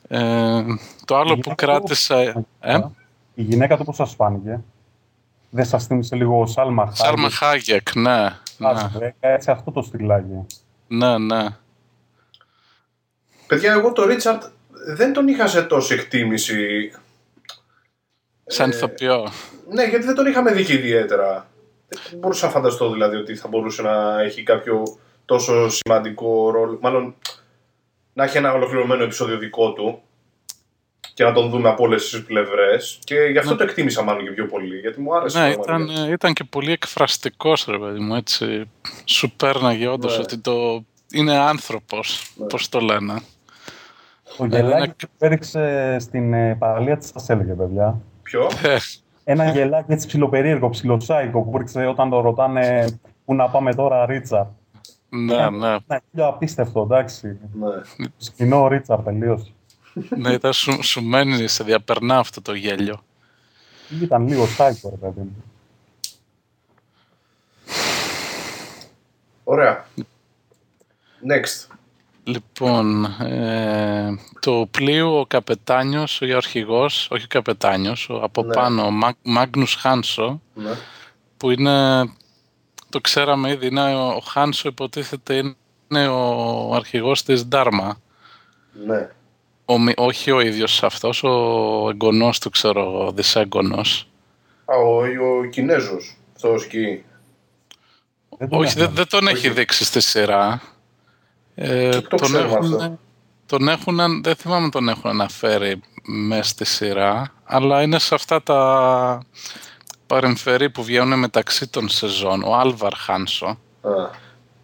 [0.09, 0.63] Ε,
[1.05, 2.21] το άλλο που γυναίκα του- κράτησα...
[2.61, 2.81] Ε,
[3.35, 4.61] Η γυναίκα του πώς σας φάνηκε;
[5.51, 8.23] Δεν σας θύμισε λίγο ο Σάλμα Σάλμα Χάγεκ, ναι.
[8.59, 8.69] ναι.
[8.69, 10.47] Ας, βρε, Έτσι αυτό το στυλάκι.
[10.89, 11.47] Ναι, ναι.
[13.47, 14.43] Παιδιά, εγώ το Ρίτσαρτ
[14.97, 16.91] δεν τον είχα σε τόση εκτίμηση.
[18.47, 19.29] Σαν Ε, ηθοποιό.
[19.71, 21.47] Ναι, γιατί δεν τον είχαμε δει και ιδιαίτερα.
[22.11, 24.83] Δεν μπορούσα να φανταστώ δηλαδή ότι θα μπορούσε να έχει κάποιο
[25.25, 26.79] τόσο σημαντικό ρόλο.
[26.83, 27.15] Μάλλον
[28.17, 29.99] να έχει ένα ολοκληρωμένο επεισόδιο δικό του
[31.15, 32.99] και να τον δούμε από όλες τις πλευρές.
[33.05, 33.57] Και γι' αυτό Ναι.
[33.57, 34.79] το εκτίμησα μάλλον και πιο πολύ.
[34.79, 35.41] Γιατί μου άρεσε.
[35.49, 35.93] Ναι, πραγματικά.
[36.01, 38.71] ήταν, ήταν και πολύ εκφραστικός, ρε παιδί μου, έτσι.
[39.05, 40.23] Σου πέρναγε όντως Ναι.
[40.23, 40.85] ότι το...
[41.13, 42.47] είναι άνθρωπος, Ναι.
[42.47, 43.15] πώς το λένε.
[44.37, 44.93] Το Ναι, γελάκι ναι.
[44.95, 48.01] που έριξε στην ε, παραλία της σας έλεγε, παιδιά.
[48.23, 48.77] Ποιο; Ε,
[49.25, 52.87] Ένα γελάκι έτσι ψιλοπερίεργο, ψιλοσάικο που έριξε όταν το ρωτάνε
[53.25, 54.55] πού να πάμε τώρα, Ρίτσα;
[55.17, 57.39] Ναι, ναι, Ένα χίλιο απίστευτο, εντάξει.
[57.53, 57.69] Ναι.
[58.17, 59.53] Σκηνό Ρίτσα, τελείως.
[60.17, 63.01] ναι, ήταν σου, σου μένει, σε διαπερνά αυτό το γέλιο.
[64.03, 65.45] Ήταν λίγο σάικο, ρε παιδί μου.
[69.45, 69.87] Ωραία.
[71.29, 71.67] Next.
[72.25, 78.53] Λοιπόν, ε, το πλοίο ο καπετάνιος, ο αρχηγός, όχι ο καπετάνιος, ο από Ναι.
[78.55, 80.71] πάνω, ο Μάγ- Μάγνους Χάνσο, Ναι.
[81.37, 82.01] που είναι,
[82.97, 85.55] το ξέραμε ήδη, είναι ο, ο Χάνσο υποτίθεται
[85.89, 88.01] είναι ο αρχηγός της Ντάρμα.
[88.87, 89.09] ναι.
[89.65, 91.31] Ο, μη- όχι ο ίδιος αυτός, ο
[91.91, 94.09] εγγονός του, ξέρω, ο δυσέγγονος.
[94.65, 94.97] Α, ο,
[95.39, 96.17] ο Κινέζος.
[96.35, 97.05] Αυτός εκεί.
[98.39, 98.97] Δεν τον όχι, δεν, έχουμε.
[98.97, 99.37] δεν τον Όχι.
[99.37, 100.63] έχει δείξει στη σειρά.
[101.55, 102.99] Ε, Το- το ξέρουμε έχουν, αυτό.
[103.47, 108.43] τον έχουν, δεν θυμάμαι αν τον έχουν αναφέρει μέσα στη σειρά, αλλά είναι σε αυτά
[108.43, 109.23] τα
[110.07, 112.43] παρεμφερή που βγαίνουν μεταξύ των σεζόν.
[112.43, 113.57] Ο Άλβαρ Χάνσο, Α,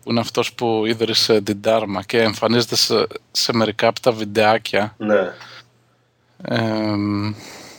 [0.03, 4.95] που είναι αυτός που ίδρυσε την Τάρμα και εμφανίζεται σε, σε μερικά από τα βιντεάκια.
[4.99, 5.33] ναι.
[6.45, 6.57] Ε,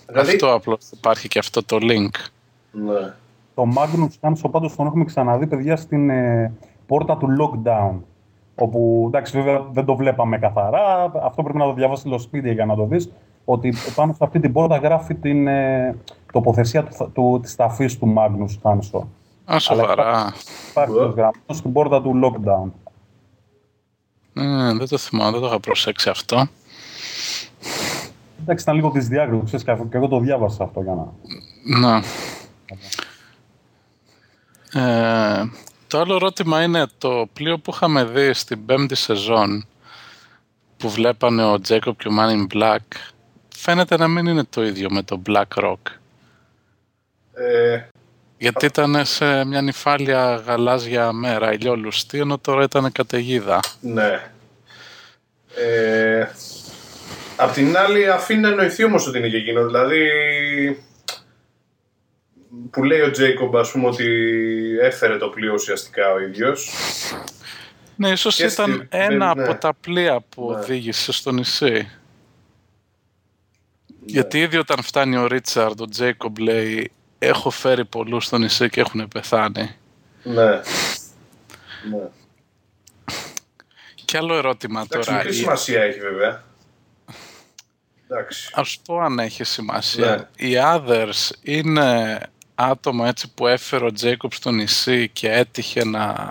[0.08, 2.10] Δηλαδή- Αυτό απλώς υπάρχει και αυτό το link.
[2.72, 3.14] ναι.
[3.56, 6.52] Το Magnus Hanso πάντως τον έχουμε ξαναδεί, παιδιά, στην ε,
[6.88, 7.96] πόρτα του lockdown.
[8.56, 11.12] Όπου, εντάξει, βέβαια δεν το βλέπαμε καθαρά.
[11.24, 13.10] Αυτό πρέπει να το διαβάσει το σπίτι για να το δεις.
[13.46, 15.96] Ότι πάνω σε αυτή την πόρτα γράφει την ε,
[16.32, 19.02] τοποθεσία του, του, της ταφής του Magnus Hanso.
[19.54, 20.34] Α, σοβαρά.
[20.70, 21.06] Υπάρχει Ουα.
[21.06, 22.72] ως γραμμένο στην πόρτα του lockdown.
[24.34, 26.48] Ε, δεν το θυμάμαι, δεν το είχα προσέξει αυτό.
[28.42, 31.08] Εντάξει, ήταν λίγο της διάκριση, και εγώ το διάβασα αυτό για να...
[31.80, 32.04] Να.
[34.82, 35.50] Ε,
[35.88, 39.66] το άλλο ερώτημα είναι το πλοίο που είχαμε δει στην πέμπτη σεζόν
[40.78, 42.78] που βλέπανε ο Τζέκοπ και ο Man in Black
[43.64, 45.78] φαίνεται να μην είναι το ίδιο με το Black Rock.
[47.34, 47.82] Ε,
[48.38, 53.60] Γιατί ήταν σε μια νυφάλια γαλάζια μέρα ηλιόλουστη, ενώ τώρα ήταν καταιγίδα.
[53.82, 54.32] ναι.
[55.56, 56.28] Ε,
[57.36, 59.66] απ' την άλλη αφήνει να εννοηθεί όμως ότι είναι και εκείνο.
[59.66, 60.08] Δηλαδή
[62.72, 64.06] που λέει ο Τζέικομπ ας πούμε ότι
[64.82, 66.72] έφερε το πλοίο ουσιαστικά ο ίδιος.
[67.96, 69.44] Ναι, ίσως Και ήταν στη- ένα ναι.
[69.44, 70.58] από τα πλοία που Ναι.
[70.60, 71.90] οδήγησε στο νησί.
[74.06, 78.80] Γιατί ήδη όταν φτάνει ο Ρίτσαρντ, ο Τζέικομπ λέει «Έχω φέρει πολλούς στο νησί και
[78.82, 79.70] έχουν πεθάνει».
[80.24, 80.50] Ναι.
[81.92, 82.10] ναι.
[84.06, 85.18] Και άλλο ερώτημα Εντάξει, τώρα.
[85.24, 86.44] μικρή η- σημασία έχει βέβαια.
[88.08, 88.50] Εντάξει.
[88.54, 90.30] Ας πω αν έχει σημασία.
[90.40, 90.48] Ναι.
[90.48, 92.20] Οι others είναι
[92.56, 96.28] άτομα έτσι που έφερε ο Τζέικοπ στο νησί και έτυχε να,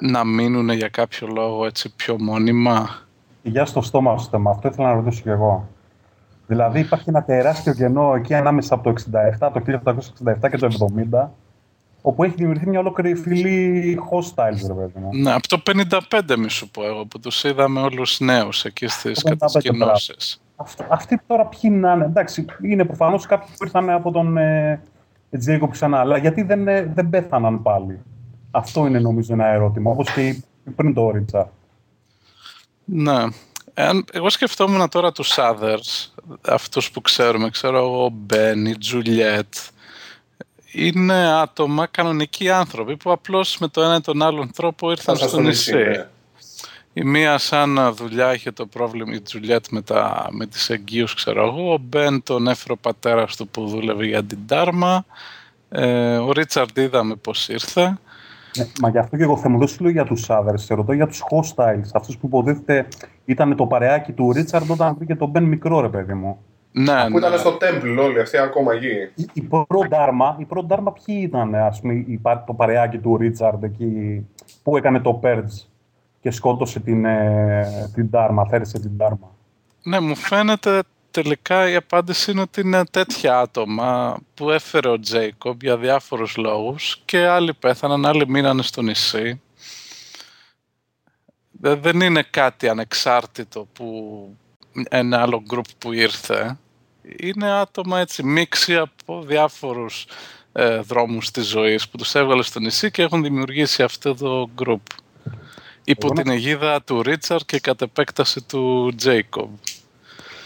[0.00, 3.00] να μείνουν για κάποιο λόγο έτσι πιο μόνιμα.
[3.42, 5.68] Για στο στόμα σου θέμα, αυτό ήθελα να ρωτήσω κι εγώ.
[6.46, 9.02] Δηλαδή υπάρχει ένα τεράστιο κενό εκεί ανάμεσα από το
[9.40, 9.62] 67, το
[10.44, 10.68] 1867 και το
[11.12, 11.28] 70
[12.02, 15.62] όπου έχει δημιουργηθεί μια ολόκληρη φυλή hostiles, ρε παιδί Ναι, από το
[16.28, 20.40] 55 μη σου πω εγώ, που τους είδαμε όλους νέους εκεί στις κατασκηνώσεις.
[20.88, 24.80] Αυτοί τώρα ποιοι να είναι, εντάξει, είναι προφανώς κάποιοι που ήρθαν από τον ε,
[25.38, 28.00] Τζέικο ξανά, αλλά γιατί δεν, ε, δεν πέθαναν πάλι;
[28.50, 30.42] Αυτό είναι νομίζω ένα ερώτημα, όπως και
[30.76, 31.50] πριν το Ρίτσα.
[32.84, 33.24] Ναι.
[34.12, 36.10] Εγώ σκεφτόμουν τώρα τους others,
[36.42, 39.54] αυτούς που ξέρουμε, ξέρω εγώ, Μπένι, Τζουλιέτ,
[40.72, 45.40] είναι άτομα, κανονικοί άνθρωποι που απλώς με το ένα ή τον άλλον τρόπο ήρθαν στο
[45.40, 45.74] νησί.
[45.74, 46.06] Ναι.
[46.92, 51.46] Η μία σαν δουλειά είχε το πρόβλημα, η Τζουλιέτ με, τα, με τις εγγύους ξέρω
[51.46, 55.04] εγώ, ο Μπεν τον έφερε ο πατέρας του που δούλευε για την Τάρμα,
[55.68, 57.98] ε, ο Ρίτσαρντ είδαμε πώς ήρθε.
[58.56, 61.06] Ναι, μα γι' αυτό και εγώ θα μου δώσει για τους άδερες, σε ρωτώ για
[61.06, 62.88] τους hostiles, αυτούς που υποτίθεται
[63.26, 66.38] ήταν το παρεάκι του Ρίτσαρντ όταν βρήκε τον Μπεν μικρό ρε παιδί μου.
[66.72, 67.36] Ναι, που ήταν ναι.
[67.36, 68.86] στο Temple όλοι αυτοί ακόμα εκεί.
[69.14, 69.88] Η, η πρώτη
[70.38, 74.26] η πρώτη ποιοι ήταν, ας πούμε, η, το παρεάκι του Ρίτσαρντ εκεί
[74.62, 75.66] που έκανε το Purge
[76.20, 79.28] και σκότωσε την, ε, την Dharma, θέρισε την Dharma.
[79.82, 85.62] Ναι, μου φαίνεται τελικά η απάντηση είναι ότι είναι τέτοια άτομα που έφερε ο Τζέικομπ
[85.62, 89.40] για διάφορους λόγους και άλλοι πέθαναν, άλλοι μείνανε στο νησί.
[91.60, 94.28] Δεν είναι κάτι ανεξάρτητο που
[94.88, 96.56] ένα άλλο γκρουπ που ήρθε
[97.16, 100.06] είναι άτομα έτσι μίξη από διάφορους
[100.52, 104.80] ε, δρόμους της ζωής που τους έβγαλε στο νησί και έχουν δημιουργήσει αυτό το γκρουπ.
[105.84, 109.50] Υπό την αιγίδα του Ρίτσαρντ και κατ' επέκταση του Τζέικομπ.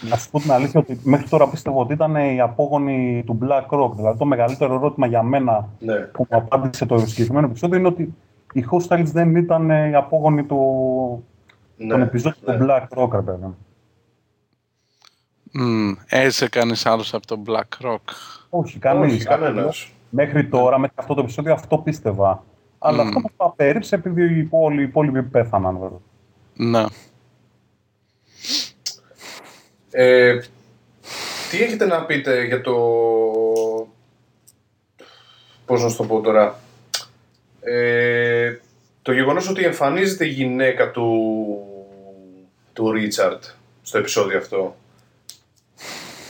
[0.09, 3.79] Να σου πω την αλήθεια ότι μέχρι τώρα πίστευα ότι ήταν η απόγονη του Black
[3.79, 3.91] Rock.
[3.95, 5.95] Δηλαδή το μεγαλύτερο ερώτημα για μένα ναι.
[5.95, 8.13] που μου απάντησε το συγκεκριμένο επεισόδιο είναι ότι
[8.53, 11.25] οι Hostiles δεν ήταν η απόγονη του...
[11.77, 12.57] Ναι, των επεισόδιο ναι.
[12.57, 13.55] του Black Rock, ρε παιδί.
[15.59, 17.99] Mm, έζησε κανείς άλλος από τον Black Rock.
[18.49, 19.27] Όχι, κανείς.
[20.09, 22.43] Μέχρι τώρα, μέχρι αυτό το επεισόδιο, αυτό πίστευα.
[22.79, 24.47] Αλλά αυτό που απέρριψε επειδή οι
[24.81, 25.99] υπόλοιποι πέθαναν, βέβαια.
[26.53, 26.85] Ναι.
[29.91, 30.39] Ε,
[31.49, 32.73] τι έχετε να πείτε για το...
[35.65, 36.59] Πώς να σου το πω τώρα;
[37.63, 38.59] Ε,
[39.01, 41.27] το γεγονός ότι εμφανίζεται η γυναίκα του,
[42.73, 43.43] του Ρίτσαρτ
[43.81, 44.75] στο επεισόδιο αυτό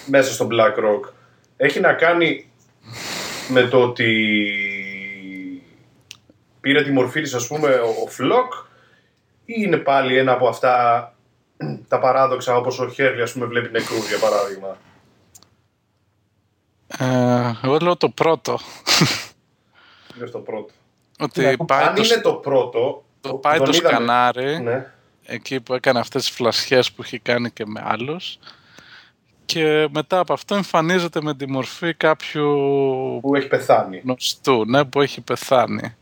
[0.06, 1.12] μέσα στο BlackRock
[1.58, 2.52] έχει να κάνει
[3.50, 4.12] με το ότι
[6.62, 7.70] πήρε τη μορφή της ας πούμε
[8.04, 8.54] ο Φλοκ
[9.46, 11.16] ή είναι πάλι ένα από αυτά
[11.88, 14.78] τα παράδοξα όπως ο Χέρλι ας πούμε βλέπει νεκρούς για παράδειγμα;
[16.98, 18.60] Ε, εγώ λέω το πρώτο.
[20.18, 20.74] Είναι το πρώτο.
[21.22, 22.04] Ότι Αν το...
[22.04, 23.04] είναι το πρώτο...
[23.22, 24.92] Το πάει το σκανάρι, ναι.
[25.26, 28.40] εκεί που έκανε αυτές τις φλασιές που έχει κάνει και με άλλους
[29.54, 32.50] και μετά από αυτό εμφανίζεται με τη μορφή κάποιου
[33.22, 34.02] που έχει πεθάνει.
[34.04, 35.96] Γνωστού, ναι, που έχει πεθάνει.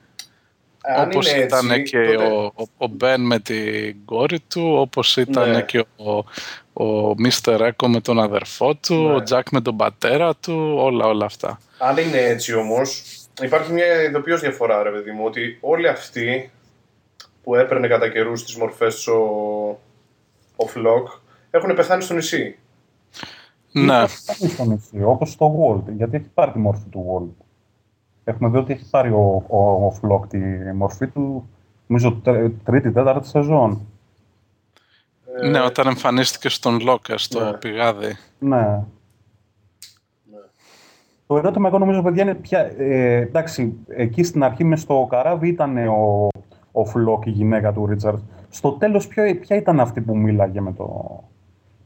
[0.82, 5.62] Αν όπως ήταν και ο, ο, Μπεν με την κόρη του, όπως ήταν ναι.
[5.62, 6.24] και ο,
[6.80, 9.14] ο Μίστερ Έκο με τον αδερφό του, ναι.
[9.14, 11.60] ο Τζακ με τον πατέρα του, όλα όλα αυτά.
[11.78, 13.04] Αν είναι έτσι όμως,
[13.42, 16.52] υπάρχει μια ειδοποιώς διαφορά ρε παιδί μου, ότι όλοι αυτοί
[17.44, 19.20] που έπαιρνε κατά καιρούς τις μορφές ο,
[20.56, 21.08] ο Φλοκ
[21.52, 22.58] έχουν πεθάνει στο νησί.
[23.72, 24.08] Ναι.
[24.54, 27.46] στο νησί, όπως του Locke, γιατί έχει πάρει τη μορφή του Locke.
[28.24, 30.38] Έχουμε δει ότι έχει πάρει ο, ο, ο Φλοκ τη
[30.74, 31.50] μορφή του,
[31.88, 32.22] νομίζω,
[32.64, 33.88] τρίτη, τέταρτη σεζόν.
[35.44, 35.48] Ε...
[35.48, 37.54] Ναι, όταν εμφανίστηκε στον Λοκ, στο ναι.
[37.54, 38.18] πηγάδι.
[38.40, 38.58] Ναι.
[38.58, 38.84] ναι.
[41.28, 42.60] Το ερώτημα εγώ νομίζω, παιδιά, είναι πια...
[42.78, 46.28] Ε, εντάξει, εκεί στην αρχή μες στο καράβι ήταν ο,
[46.72, 48.20] ο Φλοκ, η γυναίκα του Ρίτσαρντ.
[48.50, 51.20] Στο τέλος, ποια ήταν αυτή που μίλαγε με το,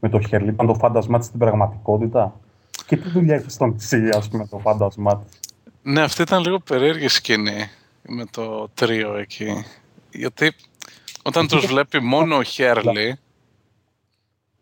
[0.00, 0.48] με το Χέρλι.
[0.48, 2.40] Ήταν το φάντασμά της στην πραγματικότητα;
[2.86, 5.40] Και τι δουλειά έχει στον νησί, ας πούμε, το φάντασμά της;
[5.82, 7.68] Ναι, αυτή ήταν λίγο περίεργη σκηνή
[8.02, 9.64] με το τρίο εκεί.
[10.10, 10.52] Γιατί
[11.22, 13.18] όταν τους βλέπει μόνο ο Χέρλι...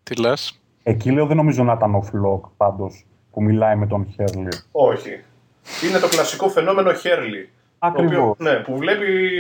[0.03, 4.07] Τι λες; Εκεί λέω δεν νομίζω να ήταν ο Φλοκ πάντως που μιλάει με τον
[4.15, 4.49] Χέρλι.
[4.73, 5.23] Όχι.
[5.89, 7.51] Είναι το κλασικό φαινόμενο Χέρλι.
[7.79, 8.39] Ακριβώς.
[8.39, 9.31] ναι, που βλέπει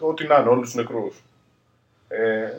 [0.00, 1.22] ό,τι να είναι, όλους τους νεκρούς.
[2.08, 2.50] Ε,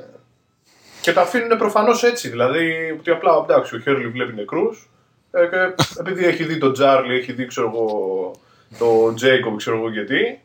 [1.01, 2.29] και τα αφήνουν προφανώς έτσι.
[2.29, 4.89] Δηλαδή, ότι απλά εντάξει, ο Χέρλι βλέπει νεκρούς.
[5.31, 5.49] Ε,
[5.99, 8.31] επειδή έχει δει τον Τζάρλι, έχει δει ξέρω εγώ,
[8.77, 10.41] τον Τζέικομ, ξέρω εγώ γιατί.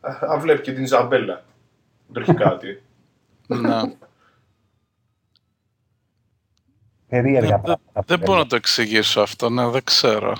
[0.00, 1.44] Αν βλέπει και την Ζαμπέλα.
[2.06, 2.82] Δεν τρέχει κάτι.
[7.08, 7.20] Να.
[7.20, 10.32] περίεργα Δεν, δεν μπορώ να το εξηγήσω αυτό, ναι, δεν ξέρω.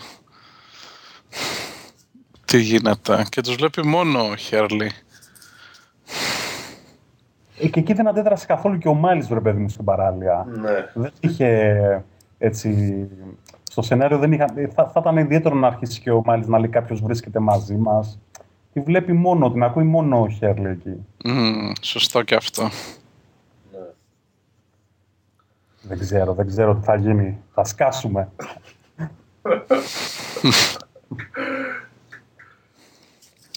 [2.44, 3.27] Τι γίνεται.
[3.29, 4.90] Και τους βλέπει μόνο ο Χέρλι.
[7.59, 10.46] Ε, και εκεί δεν αντέδρασε καθόλου και ο Μάλις, βρε παιδί μου, στην παράλια.
[10.48, 10.90] Ναι.
[10.94, 12.05] Δεν είχε
[12.38, 12.94] έτσι...
[13.62, 14.46] Στο σενάριο δεν είχα...
[14.74, 18.18] Θα, θα ήταν ιδιαίτερο να αρχίσει και ο Μάλις να λέει κάποιος βρίσκεται μαζί μας.
[18.72, 21.07] Τη βλέπει μόνο, την ακούει μόνο ο Χέρλι εκεί.
[21.24, 22.70] Mm, σωστό και αυτό.
[25.88, 25.94] Ναι.
[25.94, 27.38] Δεν ξέρω, δεν ξέρω τι θα γίνει.
[27.55, 28.29] Θα σκάσουμε.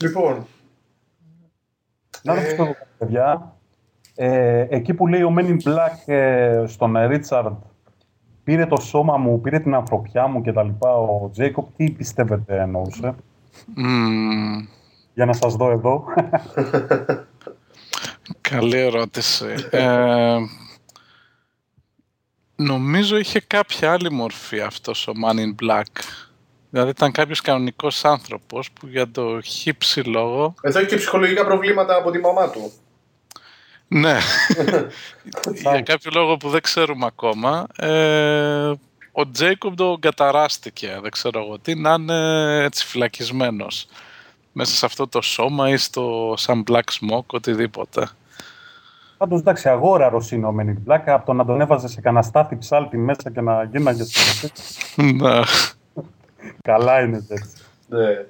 [0.02, 0.46] Λοιπόν,
[2.24, 3.56] Να ρωτήσω εγώ κάτι, παιδιά.
[4.16, 7.56] Ε, εκεί που λέει ο Men in Black ε, στον Ρίτσαρντ
[8.44, 10.70] πήρε το σώμα μου, πήρε την ανθρωπιά μου κτλ.
[10.80, 13.16] Ο Τζέικοπ τι πιστεύετε εννοούσε;
[13.78, 14.68] Mm,
[15.14, 16.04] Για να σας δω εδώ.
[18.42, 19.46] καλή ερώτηση.
[19.70, 20.38] Ε,
[22.58, 26.02] νομίζω είχε κάποια άλλη μορφή αυτός ο Man in Black.
[26.70, 30.54] Δηλαδή ήταν κάποιος κανονικός άνθρωπος που για το χύψη λόγο...
[30.62, 32.72] εδώ έχει και ψυχολογικά προβλήματα από τη μαμά του.
[33.88, 34.18] Ναι,
[35.62, 38.72] για κάποιο λόγο που δεν ξέρουμε ακόμα, ε,
[39.12, 43.88] ο Τζέικομ το καταράστηκε, δεν ξέρω εγώ τι, να είναι έτσι φυλακισμένος
[44.52, 48.10] μέσα σε αυτό το σώμα ή στο σαν Black Smoke, οτιδήποτε.
[49.18, 52.24] Πάντως εντάξει, αγόραρος είναι ο Men in Black από το να τον έβαζε σε κανένα
[52.24, 54.48] στάθι ψάλτη μέσα και να γίναγε στο
[55.04, 55.40] Ναι.
[56.62, 57.54] Καλά είναι έτσι.
[57.88, 58.26] Ναι.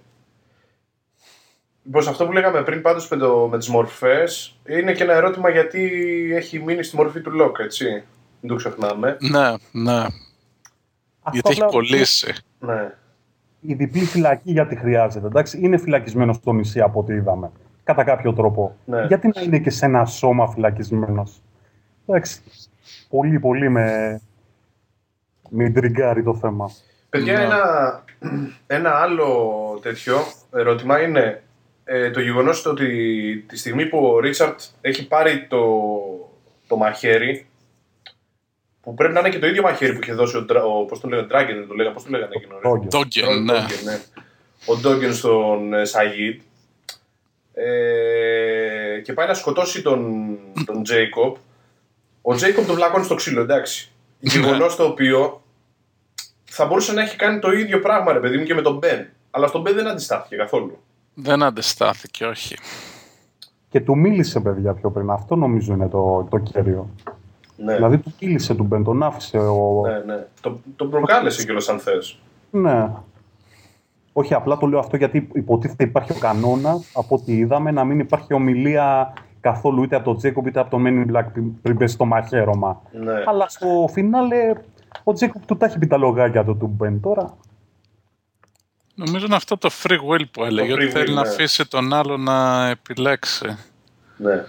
[1.83, 5.13] Λοιπόν, σε αυτό που λέγαμε πριν πάντως με, το, με τις μορφές, είναι και ένα
[5.13, 5.81] ερώτημα γιατί
[6.35, 7.85] έχει μείνει στη μορφή του Λοκ, έτσι.
[8.41, 9.17] Δεν το ξεχνάμε.
[9.19, 10.05] ναι, ναι,
[11.31, 12.33] γιατί έχει απλά- κολλήσει.
[12.59, 12.93] Ναι.
[13.59, 15.25] Η διπλή φυλακή γιατί χρειάζεται.
[15.27, 17.51] Εντάξει, είναι φυλακισμένος στο νησί από ό,τι είδαμε.
[17.87, 18.75] Κατά κάποιο τρόπο.
[18.85, 19.05] Ναι.
[19.05, 21.41] Γιατί να είναι και σε ένα σώμα φυλακισμένος;
[22.05, 22.39] Εντάξει.
[23.09, 24.19] Πολύ, πολύ με,
[25.49, 26.71] με τριγκάρει το θέμα.
[27.09, 27.43] Παιδιά, Ναι.
[27.43, 28.03] ένα,
[28.67, 30.17] ένα άλλο τέτοιο
[30.53, 31.43] ερώτημα είναι
[31.83, 32.87] ε, το γεγονός ότι
[33.47, 35.65] τη στιγμή που ο Ρίτσαρτ έχει πάρει το,
[36.67, 37.45] το μαχαίρι
[38.81, 40.99] που πρέπει να είναι και το ίδιο μαχαίρι που είχε δώσει ο, Ντρα- ο πώς
[40.99, 42.53] το λένε, ο Dragon, δεν το λέγανε, πώς το λέγανε εκείνο.
[42.53, 42.61] ρε.
[42.69, 42.87] Ντόγκερ.
[42.87, 43.53] Ντόγκεν, ναι.
[43.53, 43.97] Ντόγκεν, ναι.
[44.65, 46.41] Ο Ντόγκεν στον ε, Σαγίτ.
[47.59, 50.25] Ε, και πάει να σκοτώσει τον,
[50.65, 51.35] τον Τζέικοπ.
[52.21, 53.91] Ο Τζέικοπ τον βλακώνει στο ξύλο, εντάξει.
[54.19, 55.41] Γεγονός το οποίο
[56.43, 59.09] θα μπορούσε να έχει κάνει το ίδιο πράγμα, ρε παιδί μου, και με τον Μπεν.
[59.31, 60.77] Αλλά στον Μπεν δεν αντιστάθηκε καθόλου.
[61.13, 62.55] Δεν αντιστάθηκε, όχι.
[63.69, 65.09] Και του μίλησε, παιδιά, πιο πριν.
[65.09, 66.89] Αυτό νομίζω είναι το, το κέριο.
[67.57, 69.81] Ναι, Δηλαδή του μίλησε του Μπεν, τον άφησε ο.
[69.87, 70.25] ναι, ναι.
[70.41, 72.19] Το, τον προκάλεσε κιόλας αν θες.
[72.51, 72.89] Ναι.
[74.19, 77.99] Όχι, απλά το λέω αυτό γιατί υποτίθεται υπάρχει ο κανόνας, από ό,τι είδαμε, να μην
[77.99, 81.77] υπάρχει ομιλία καθόλου είτε από τον Τζέικοπ είτε από τον Men in Black πριν- πριν
[81.77, 82.81] πέσει το μαχαίρωμα.
[82.91, 83.13] Ναι.
[83.25, 84.53] Αλλά στο φινάλε
[85.03, 87.37] ο Τζέικοπ του τα έχει πει τα λογάκια του του Μπεν τώρα.
[88.95, 91.27] Νομίζω είναι αυτό το free will που έλεγε, free ότι θέλει will, να ναι.
[91.29, 93.57] αφήσει τον άλλο να επιλέξει.
[94.17, 94.45] ναι.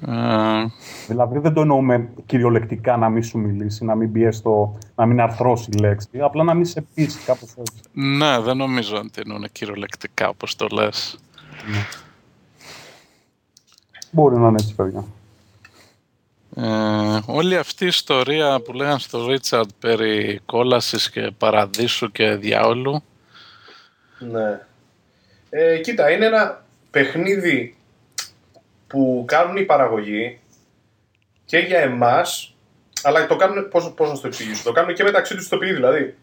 [0.00, 0.64] Ε,
[1.08, 5.20] Δηλαδή δεν το εννοούμε κυριολεκτικά να μην σου μιλήσει, να μην πιέσει το, να μην
[5.20, 7.74] αρθρώσει η λέξη, απλά να μην σε πείσει κάπως έτσι.
[7.92, 11.18] ναι, δεν νομίζω ότι είναι κυριολεκτικά όπως το λες.
[14.10, 15.04] Μπορεί να είναι έτσι, παιδιά.
[16.56, 23.02] Ε, όλη αυτή η ιστορία που λέγανε στο Ρίτσαρντ περί κόλασης και παραδείσου και διάολου
[24.18, 24.60] Ναι.
[25.50, 27.76] Ε, κοίτα, είναι ένα παιχνίδι
[28.92, 30.38] που κάνουν οι παραγωγοί
[31.44, 32.56] και για εμάς,
[33.02, 36.14] αλλά το κάνουν, πώς, πώς να στο εξηγήσω, το κάνουν και μεταξύ τους ηθοποιοί δηλαδή.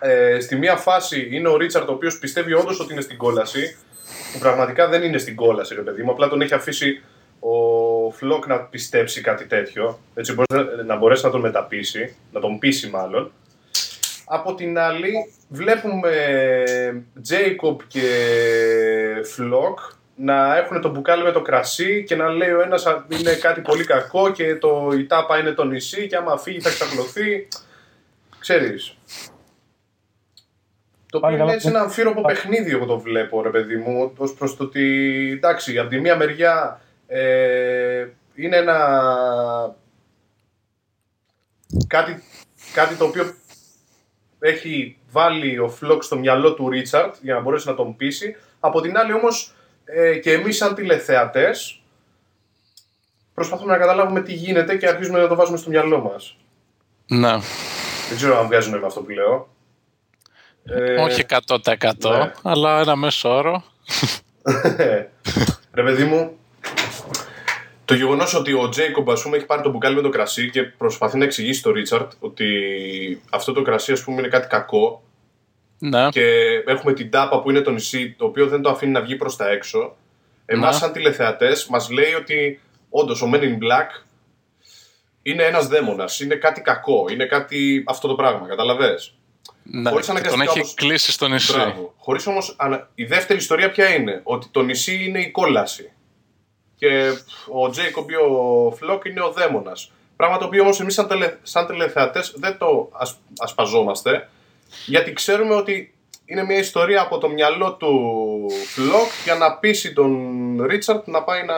[0.00, 3.76] Ε, στη μία φάση είναι ο Ρίτσαρντ ο οποίος πιστεύει όντως ότι είναι στην κόλαση,
[4.32, 7.02] που πραγματικά δεν είναι στην κόλαση ρε παιδί μου, απλά τον έχει αφήσει
[7.40, 12.40] ο Φλοκ να πιστέψει κάτι τέτοιο, έτσι ώστε να, να μπορέσει να τον μεταπείσει, να
[12.40, 13.32] τον πείσει μάλλον.
[14.24, 15.12] Από την άλλη,
[15.48, 16.12] βλέπουμε
[17.22, 18.06] Τζέικομπ και
[19.24, 19.78] Φλοκ
[20.22, 23.60] να έχουν το μπουκάλι με το κρασί και να λέει ο ένας «Α, είναι κάτι
[23.60, 27.48] πολύ κακό και το, η τάπα είναι το νησί και άμα φύγει θα εξαπλωθεί.
[28.38, 28.96] Ξέρεις.
[31.10, 31.52] Το Πάλι οποίο είναι καλά.
[31.52, 34.84] έτσι ένα αμφίροπο παιχνίδι εγώ το βλέπω ρε παιδί μου ως προς το ότι
[35.36, 38.78] εντάξει από τη μία μεριά ε, είναι ένα
[41.86, 42.22] κάτι,
[42.74, 43.34] κάτι το οποίο
[44.38, 48.36] έχει βάλει ο Φλοκ στο μυαλό του Ρίτσαρτ για να μπορέσει να τον πείσει.
[48.60, 49.54] Από την άλλη όμως
[49.94, 51.82] ε, και εμείς σαν τηλεθεατές
[53.34, 56.36] προσπαθούμε να καταλάβουμε τι γίνεται και αρχίζουμε να το βάζουμε στο μυαλό μας.
[57.06, 57.30] Ναι,
[58.08, 59.48] Δεν ξέρω αν βγάζει νόημα αυτό που λέω.
[60.64, 61.64] Ε, όχι 100%
[62.00, 62.32] ναι.
[62.42, 63.64] αλλά ένα μέσο όρο.
[65.72, 66.38] Ρε παιδί μου,
[67.84, 70.62] Το γεγονός ότι ο Τζέικομπ ας πούμε, έχει πάρει το μπουκάλι με το κρασί και
[70.62, 72.46] προσπαθεί να εξηγήσει τον Ρίτσαρντ ότι
[73.30, 75.02] αυτό το κρασί ας πούμε, είναι κάτι κακό.
[75.82, 76.08] Ναι.
[76.08, 76.24] Και
[76.66, 79.36] έχουμε την τάπα που είναι το νησί, το οποίο δεν το αφήνει να βγει προς
[79.36, 79.96] τα έξω.
[80.46, 80.80] Εμάς, Ναι.
[80.80, 84.04] σαν τηλεθεατές, μας λέει ότι όντως ο Man in Black
[85.22, 86.20] είναι ένας δαίμονας.
[86.20, 87.04] Είναι κάτι κακό.
[87.10, 88.46] Είναι κάτι αυτό το πράγμα.
[88.48, 89.14] Κατάλαβες;
[89.62, 89.90] ναι.
[89.90, 91.52] Χωρίς και τον αναγκαστικά έχει όμως- κλείσει στο νησί.
[91.52, 91.94] Μπράβο.
[91.98, 92.56] Χωρίς όμως.
[92.94, 95.92] Η δεύτερη ιστορία ποια είναι; Ότι το νησί είναι η κόλαση.
[96.76, 97.10] Και
[97.48, 99.92] ο Τζέικομπ ή ο Φλοκ είναι ο δαίμονας.
[100.16, 104.28] Πράγμα το οποίο όμως εμείς σαν, τελε, σαν τηλεθεατές δεν το ασ, ασπαζόμαστε.
[104.86, 107.90] Γιατί ξέρουμε ότι είναι μια ιστορία από το μυαλό του
[108.74, 111.54] Φλοκ για να πείσει τον Ρίτσαρντ να πάει να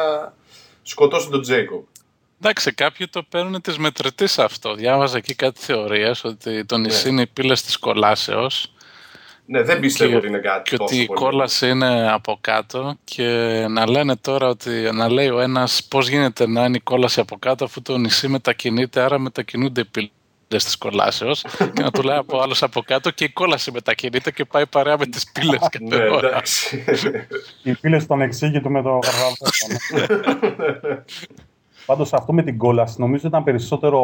[0.83, 1.83] σκοτώσει τον Τζέικομπ.
[2.40, 4.75] Εντάξει, κάποιοι το παίρνουν τοις μετρητοίς αυτό.
[4.75, 8.72] Διάβαζα εκεί κάτι θεωρίες ότι το νησί είναι οι πύλες της κολάσεως
[9.46, 11.20] Ναι, δεν πιστεύω Και- ότι είναι κάτι και τόσο ότι η πολύ.
[11.20, 13.22] κόλαση είναι από κάτω και
[13.70, 17.37] να λένε τώρα ότι να λέει ο ένας πώς γίνεται να είναι η κόλαση από
[17.38, 19.85] κάτω αφού το νησί μετακινείται άρα μετακινούνται οι
[20.53, 24.31] πύλες της κολάσεως και να του λέει από άλλος από κάτω και η κόλαση μετακινείται
[24.31, 26.29] και πάει παρέα με τις πύλες κάθε Ναι, ώρα.
[26.29, 26.85] εντάξει.
[27.62, 29.51] Οι πύλες στον εξήγητο με το γαρδαβότα.
[31.87, 34.01] Πάντως αυτό με την κόλαση νομίζω ήταν περισσότερο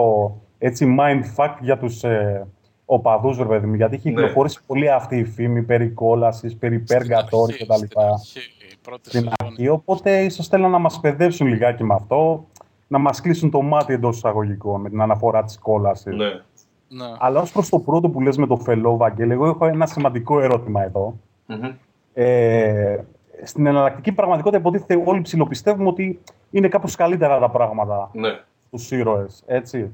[0.59, 2.47] έτσι mindfuck για τους ε,
[2.85, 3.75] οπαδούς ρε παιδί μου.
[3.75, 4.15] Γιατί έχει Ναι.
[4.15, 7.75] κυκλοφορήσει πολύ αυτή η φήμη περί κόλασης, περί περγατόρι Στην κτλ.
[8.01, 8.39] αρχή,
[8.73, 9.35] η πρώτη Στην σεζόν.
[9.45, 12.47] αρχή, οπότε ίσως θέλουν να μας παιδεύσουν λιγάκι με αυτό,
[12.89, 16.17] να μας κλείσουν το μάτι εντός εισαγωγικών με την αναφορά της κόλασης.
[16.17, 16.43] ναι.
[16.91, 17.05] Ναι.
[17.19, 20.41] Αλλά ως προς το πρώτο που λες με το φελό, Βαγγέλη, εγώ έχω ένα σημαντικό
[20.41, 21.15] ερώτημα εδώ.
[21.47, 21.75] Μμμ.
[22.15, 22.99] Ε,
[23.43, 26.21] στην εναλλακτική πραγματικότητα υποτίθεται όλοι ψηλοπιστεύουμε ότι
[26.51, 28.29] είναι κάπως καλύτερα τα πράγματα ναι.
[28.67, 29.93] στους ήρωες, έτσι.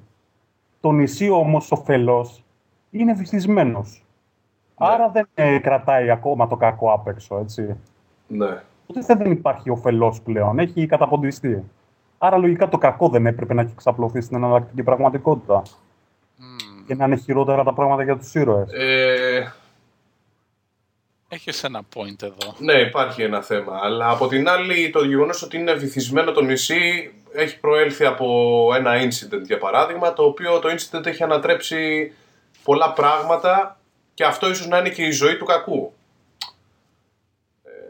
[0.81, 2.45] Το νησί όμως, ο φελός,
[2.91, 4.05] είναι βυθισμένος.
[4.79, 4.87] Ναι.
[4.87, 7.77] Άρα δεν ε, κρατάει ακόμα το κακό απ' έξω, έτσι.
[8.27, 8.63] ναι.
[8.87, 11.65] Οπότε δεν υπάρχει ο φελός πλέον, έχει καταποντιστεί.
[12.19, 15.63] Άρα λογικά το κακό δεν έπρεπε να έχει ξαπλωθεί στην εναλλακτική πραγματικότητα
[16.37, 16.87] Μμμ.
[16.87, 18.73] και να είναι χειρότερα τα πράγματα για τους ήρωες.
[18.73, 19.53] Ε,
[21.29, 22.55] Έχεις ένα point εδώ.
[22.59, 23.79] ναι, υπάρχει ένα θέμα.
[23.83, 28.93] Αλλά από την άλλη, το γεγονός ότι είναι βυθισμένο το νησί έχει προέλθει από ένα
[28.97, 32.13] incident, για παράδειγμα, το οποίο το incident έχει ανατρέψει
[32.63, 33.79] πολλά πράγματα
[34.15, 35.94] και αυτό ίσως να είναι και η ζωή του κακού.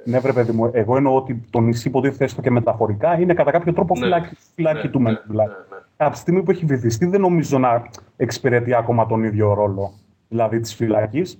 [0.04, 3.50] Ναι, βρε παιδί μου, εγώ εννοώ ότι το νησί υποτίθεται έστω και μεταφορικά είναι κατά
[3.50, 4.00] κάποιο τρόπο Ναι.
[4.00, 5.36] φυλάκι, φυλάκι Ναι, του ναι, Men in Black.
[5.36, 5.76] ναι, ναι.
[5.96, 7.82] Από τη στιγμή που έχει βυθιστεί, δεν νομίζω να
[8.16, 9.92] εξυπηρετεί ακόμα τον ίδιο ρόλο.
[10.28, 11.38] Δηλαδή της φυλακής.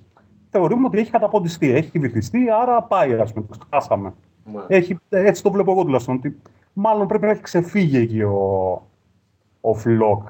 [0.49, 1.69] Θεωρούμε ότι έχει καταποντιστεί.
[1.71, 3.45] Έχει βυθιστεί, άρα πάει, ας πούμε.
[3.49, 4.13] Το χάσαμε.
[4.53, 4.61] Ναι.
[4.67, 6.15] Έχει, έτσι το βλέπω εγώ τουλάχιστον.
[6.15, 6.37] Ότι
[6.73, 8.41] μάλλον πρέπει να έχει ξεφύγει εκεί ο,
[9.61, 10.27] ο Φλοκ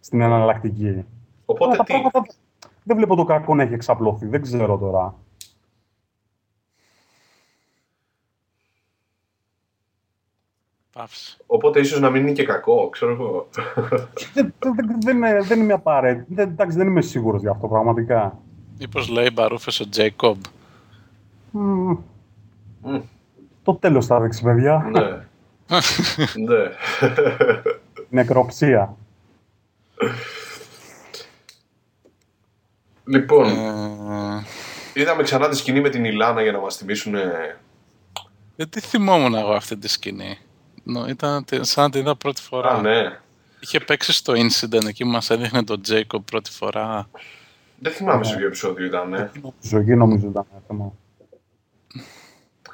[0.00, 1.04] στην εναλλακτική.
[1.44, 2.22] Οπότε Αλλά τα τι; πράγματα
[2.82, 4.26] δεν βλέπω το κακό να έχει εξαπλωθεί.
[4.26, 5.14] Δεν ξέρω τώρα.
[10.92, 11.36] Παύση.
[11.46, 13.48] Οπότε ίσως να μην είναι και κακό, ξέρω εγώ.
[14.34, 16.34] δεν, δεν, δεν, είναι- δεν είμαι απαραίτητη.
[16.34, 18.38] Δεν, εντάξει, δεν είμαι σίγουρος γι' αυτό πραγματικά.
[18.78, 20.40] Μήπως λέει μπαρούφες ο Τζέικομπ.
[21.50, 21.96] Μμμ,
[22.82, 23.00] Μμ,
[23.62, 24.88] το τέλος θα δείξει, παιδιά.
[24.92, 25.26] ναι.
[26.46, 26.70] ναι.
[28.08, 28.96] Νεκροψία.
[33.04, 34.42] λοιπόν, Ε,
[34.94, 37.12] είδαμε ξανά τη σκηνή με την Ηλάνα για να μας θυμίσουν
[38.56, 40.38] Δεν τη θυμόμουν εγώ αυτή τη σκηνή;
[40.82, 42.70] No, ήταν τε- σαν να την είδα πρώτη φορά.
[42.70, 43.18] Α, ναι.
[43.60, 47.08] Είχε παίξει στο Incident εκεί που μας έδειχνε τον Τζέικομπ πρώτη φορά.
[47.78, 49.30] Δεν θυμάμαι σε ποιο επεισόδιο ήταν, ναι.
[49.60, 50.92] Ζωή νομίζω ήταν θέμα.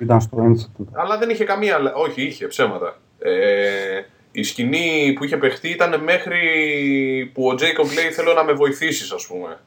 [0.00, 0.84] Ήταν στο Incident.
[0.92, 1.74] Αλλά δεν είχε καμία.
[1.74, 2.98] αλλά- Όχι, είχε ψέματα.
[3.18, 4.00] Ε,
[4.32, 6.40] η σκηνή που είχε παιχτεί ήταν μέχρι
[7.34, 9.58] που ο Τζέικομπ λέει θέλω να με βοηθήσεις ας πούμε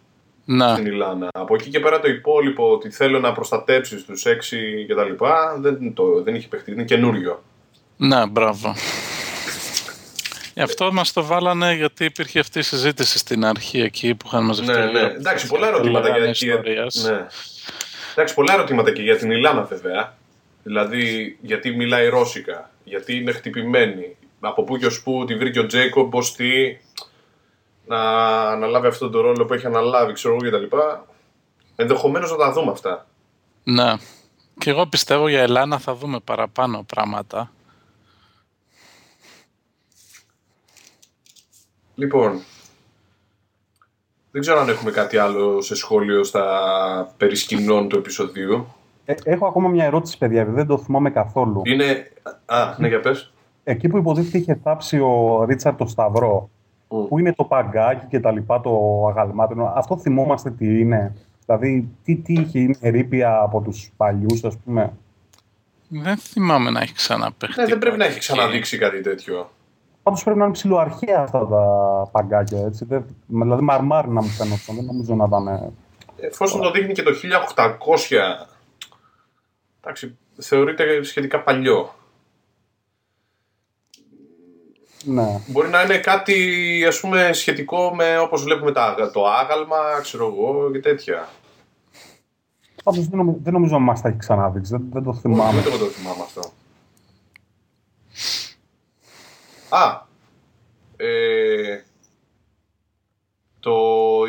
[0.45, 1.27] Να, στην Ηλάνα.
[1.33, 5.57] Από εκεί και πέρα το υπόλοιπο ότι θέλω να προστατέψεις τους έξι και τα λοιπά
[5.59, 7.43] δεν, το, δεν είχε παιχτεί, είναι καινούριο.
[8.07, 8.75] Να, μπράβο.
[10.53, 14.43] Γι' αυτό μας το βάλανε γιατί υπήρχε αυτή η συζήτηση στην αρχή εκεί που είχαν
[14.45, 14.71] μαζευτεί.
[14.71, 14.99] Ναι, όλοι ναι.
[15.01, 16.95] από Εντάξει, τις πολλά ερωτήματα για, λέγανε και- ιστορίας.
[16.95, 17.25] ναι.
[18.11, 20.17] Εντάξει, πολλά ερωτήματα και για την Ηλάνα βέβαια.
[20.63, 25.65] Δηλαδή, γιατί μιλάει ρώσικα, γιατί είναι χτυπημένη, από πού και ως πού τη βρήκε ο
[25.65, 26.43] Τζέικομπ, ώστε
[27.85, 27.99] να
[28.49, 30.77] αναλάβει αυτόν τον ρόλο που έχει αναλάβει, ξέρω εγώ κτλ.
[31.75, 33.07] Ενδεχομένως να τα δούμε αυτά.
[33.63, 33.93] Ναι.
[34.57, 37.51] Και εγώ πιστεύω για Ελάνα θα δούμε παραπάνω πράγματα.
[42.01, 42.41] Λοιπόν,
[44.31, 48.67] δεν ξέρω αν έχουμε κάτι άλλο σε σχόλιο στα περί σκηνών του επεισοδίου.
[49.05, 51.61] Ε, έχω ακόμα μια ερώτηση, παιδιά, δεν το θυμάμαι καθόλου.
[51.65, 52.11] Είναι...
[52.45, 53.31] Α, ναι, για πες.
[53.63, 56.49] Εκεί που υποτίθεται είχε θάψει ο Ρίτσαρτ το Σταυρό,
[56.89, 57.05] Μμ.
[57.07, 62.15] που είναι το παγκάκι και τα λοιπά, το αγαλμάτινο, αυτό θυμόμαστε τι είναι; Δηλαδή, τι,
[62.15, 64.93] τι είχε, είναι ερήπια από τους παλιούς, ας πούμε;
[65.87, 67.61] Δεν θυμάμαι να έχει ξαναπαιχτεί.
[67.61, 69.49] Ναι, δεν πρέπει να έχει κάτι ξαναδείξει κάτι τέτοιο.
[70.03, 71.63] Πάντως πρέπει να είναι ψηλοαρχαία αυτά τα
[72.11, 72.59] παγκάκια.
[72.65, 72.87] Έτσι.
[73.27, 74.75] Δηλαδή μαρμάρι να μου φαίνονταν.
[74.75, 75.47] Δεν νομίζω να ήταν.
[75.47, 75.71] Ε,
[76.15, 77.11] Εφόσον το δείχνει και το
[77.55, 77.65] 1800,
[79.81, 81.89] εντάξει, θεωρείται σχετικά παλιό.
[85.03, 85.39] Ναι.
[85.47, 90.71] Μπορεί να είναι κάτι ας πούμε σχετικό με όπως βλέπουμε τα, το άγαλμα, ξέρω εγώ
[90.71, 91.29] και τέτοια.
[92.83, 95.61] Πάντως δεν, νομίζω, δεν νομίζω να μας τα έχει ξαναδείξει, δεν, δεν το θυμάμαι.
[95.61, 96.41] Δεν το θυμάμαι αυτό.
[99.71, 100.01] Α,
[100.95, 101.83] ε,
[103.59, 103.71] το,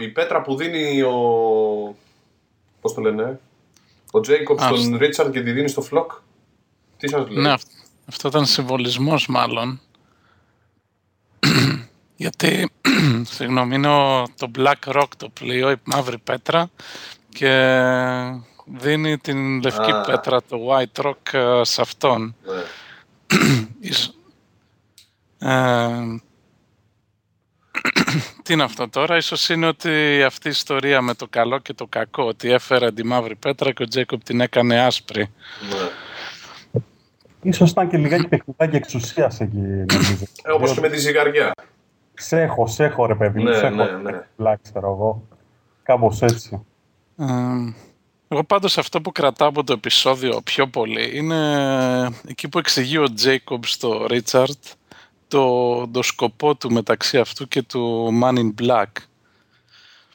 [0.00, 1.12] η πέτρα που δίνει ο,
[2.80, 3.40] πώς το λένε,
[4.10, 6.12] ο Τζέικοπ στον Ρίτσαρντ και τη δίνει στο Φλοκ.
[6.96, 7.54] Τι σας λέει; Ναι,
[8.08, 9.80] αυτό ήταν συμβολισμός μάλλον.
[12.16, 12.70] Γιατί,
[13.36, 13.88] συγγνώμη, είναι
[14.36, 16.70] το Black Rock το πλοίο, η μαύρη πέτρα
[17.28, 17.52] και
[18.64, 22.36] δίνει την λευκή πέτρα, το White Rock ε, σε αυτόν.
[22.44, 22.62] Ναι.
[25.42, 26.20] ε,
[28.42, 31.86] τι είναι αυτό τώρα, ίσως είναι ότι αυτή η ιστορία με το καλό και το
[31.86, 35.20] κακό, ότι έφερε τη μαύρη πέτρα και ο Τζέικοπ την έκανε άσπρη.
[35.20, 35.88] Ναι.
[37.42, 40.24] Ίσως ήταν και λιγάκι παιχνιδάκι εξουσίας εκεί, νομίζω.
[40.42, 41.52] Ε, όπως και με τη ζυγαριά.
[42.14, 44.56] Ξέχω, ξέχω ρε παιδί μου, ναι, ναι, ναι.
[44.74, 45.28] εγώ.
[45.82, 46.66] Κάπως έτσι.
[47.16, 47.24] Ε,
[48.28, 51.36] εγώ πάντως αυτό που κρατάω από το επεισόδιο πιο πολύ είναι
[52.26, 54.64] εκεί που εξηγεί ο Τζέικομπ στο Ρίτσαρτ
[55.32, 58.86] το, το σκοπό του μεταξύ αυτού και του Man in Black.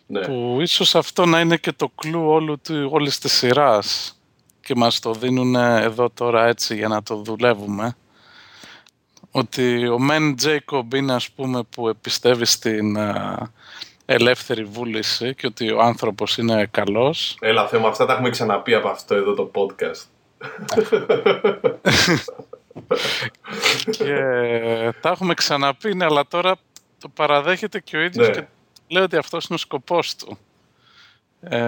[0.08, 0.20] Ναι.
[0.20, 4.20] Που ίσως αυτό να είναι και το κλου όλου του, όλης της σειράς
[4.62, 7.96] και μας το δίνουν εδώ τώρα έτσι για να το δουλεύουμε.
[9.32, 13.36] Ότι ο Μεν Τζέικομπ είναι ας πούμε που επιστεύει στην ε,
[14.06, 17.38] ελεύθερη βούληση και ότι ο άνθρωπος είναι καλός.
[17.40, 20.06] Έλα θέμα, αυτά τα έχουμε ξαναπεί από αυτό εδώ το podcast.
[23.92, 24.16] Και
[25.02, 26.56] τα έχουμε ξαναπεί, ναι, αλλά τώρα
[27.00, 28.34] το παραδέχεται και ο ίδιος ναι.
[28.34, 28.44] και
[28.88, 30.38] λέει ότι αυτός είναι ο σκοπός του.
[31.42, 31.60] Ε,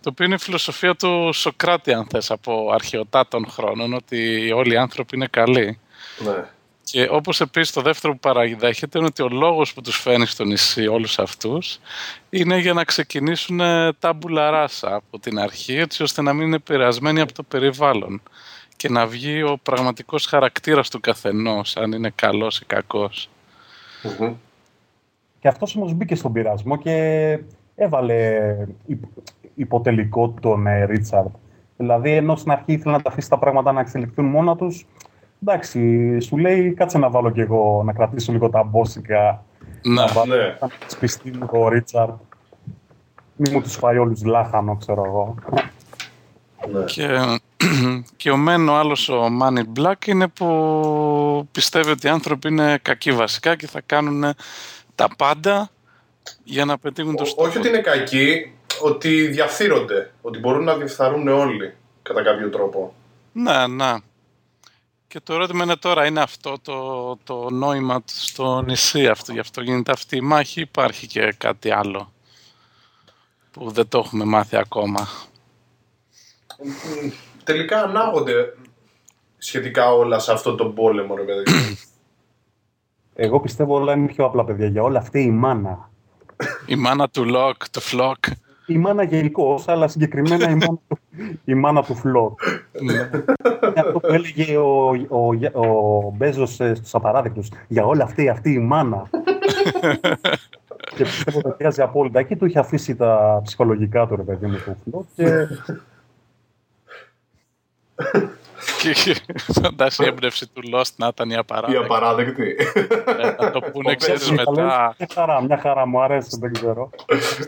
[0.00, 4.72] το οποίο είναι η φιλοσοφία του Σοκράτη, αν θες, από αρχαιοτά των χρόνων, ότι όλοι
[4.72, 5.78] οι άνθρωποι είναι καλοί.
[6.18, 6.44] Ναι.
[6.84, 10.44] Και όπως επίσης το δεύτερο που παραδέχεται είναι ότι ο λόγος που τους φέρνει στο
[10.44, 11.78] νησί όλους αυτούς
[12.30, 13.60] είναι για να ξεκινήσουν
[13.98, 18.22] τάμπουλα ράσα από την αρχή, έτσι ώστε να μην είναι επηρεασμένοι από το περιβάλλον
[18.82, 23.30] και να βγει ο πραγματικός χαρακτήρας του καθενός, αν είναι καλός ή κακός.
[25.40, 27.38] Και αυτός όμως μπήκε στον πειρασμό και
[27.74, 28.40] έβαλε
[29.54, 31.28] υποτελικό τον ε, Ρίτσαρντ.
[31.76, 34.86] Δηλαδή, ενώ στην αρχή ήθελε να τα αφήσει τα πράγματα να εξελιχθούν μόνα τους,
[35.42, 39.44] εντάξει, σου λέει κάτσε να βάλω κι εγώ, να κρατήσω λίγο τα μπόσικα,
[39.82, 40.58] να, να βάλω ναι.
[40.86, 42.14] σπιστή μου ο Ρίτσαρντ.
[43.36, 45.34] Μη μου τους φάει όλους λάχανο, ξέρω εγώ.
[46.70, 46.84] Ναι.
[46.84, 47.08] Και,
[48.16, 52.78] και ο Μεν ο άλλος ο Μάνι Μπλακ είναι που πιστεύει ότι οι άνθρωποι είναι
[52.82, 54.34] κακοί βασικά και θα κάνουν
[54.94, 55.70] τα πάντα
[56.44, 57.48] για να πετύχουν το στόχο.
[57.48, 62.94] Όχι ότι είναι κακοί, ότι διαφθείρονται, ότι μπορούν να διεφθαρούν όλοι κατά κάποιο τρόπο.
[63.32, 63.94] Ναι, ναι.
[65.08, 69.60] Και το ερώτημα είναι τώρα, είναι αυτό το, το νόημα στο νησί αυτό, γι' αυτό
[69.60, 72.12] γίνεται αυτή η μάχη ή υπάρχει και κάτι άλλο
[73.50, 75.08] που δεν το έχουμε μάθει ακόμα;
[77.44, 78.56] Τελικά ανάγονται
[79.38, 81.42] σχετικά όλα σε αυτόν τον πόλεμο, ρε παιδί.
[83.14, 84.66] Εγώ πιστεύω όλα είναι πιο απλά, παιδιά.
[84.66, 85.90] Για όλα αυτή η μάνα.
[86.66, 88.24] Η μάνα του Λοκ, του Φλοκ.
[88.66, 90.98] Η μάνα γενικώς, αλλά συγκεκριμένα η μάνα του,
[91.44, 92.40] η μάνα του Φλοκ.
[92.80, 93.10] Ναι.
[93.76, 95.28] Αυτό που έλεγε ο, ο,
[95.60, 97.48] ο Μπέζος ε, στους απαράδεκτους.
[97.68, 99.10] Για όλα αυτή, αυτή η μάνα.
[100.96, 102.18] και πιστεύω ότι ταιριάζει απόλυτα.
[102.18, 105.04] Εκεί του είχε αφήσει τα ψυχολογικά του ρε παιδί μου του Φλοκ.
[105.14, 105.48] Και
[109.62, 111.80] Φαντάσου η έμπνευση του Lost να ήταν οι Απαράδεκτοι.
[111.80, 112.56] Οι Απαράδεκτοι.
[113.40, 114.94] Ε, το πούνε, ξέρεις, μετά...
[114.98, 116.90] Μια χαρά, μια χαρά, μου αρέσει, δεν ξέρω.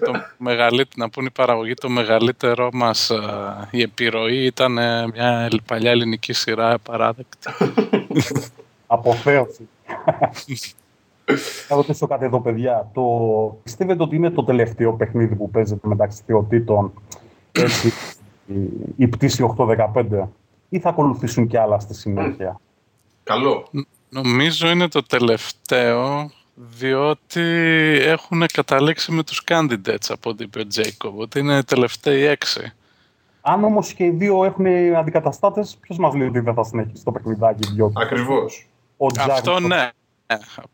[0.04, 3.18] Το μεγαλύτερο, να πούνε η παραγωγή, το μεγαλύτερό μας, ε,
[3.70, 7.38] η επιρροή ήταν ε, μια παλιά ελληνική σειρά απαράδεκτη.
[8.86, 9.68] Αποθέωση.
[11.66, 12.90] Θα ρωτήσω κάτι εδώ, παιδιά.
[12.94, 13.02] Το...
[13.62, 16.92] Πιστεύετε ότι είναι το τελευταίο παιχνίδι που παίζεται μεταξύ θεοτήτων
[17.52, 17.92] έτσι,
[18.96, 20.28] η πτήση 815
[20.68, 22.60] ή θα ακολουθήσουν κι άλλα στη συνέχεια;
[23.22, 23.68] Καλό.
[24.08, 27.42] Νομίζω είναι το τελευταίο διότι
[28.00, 32.72] έχουν καταλήξει με τους candidates από ό,τι είπε ο Τζέικοβ, ότι είναι τελευταίοι έξι.
[33.40, 34.66] Αν όμως και οι δύο έχουν
[34.96, 37.68] αντικαταστάτες, ποιος μας λέει ότι δεν θα συνεχίσει το παιχνιδάκι.
[37.92, 38.68] Ακριβώς.
[39.30, 39.88] Αυτό ναι.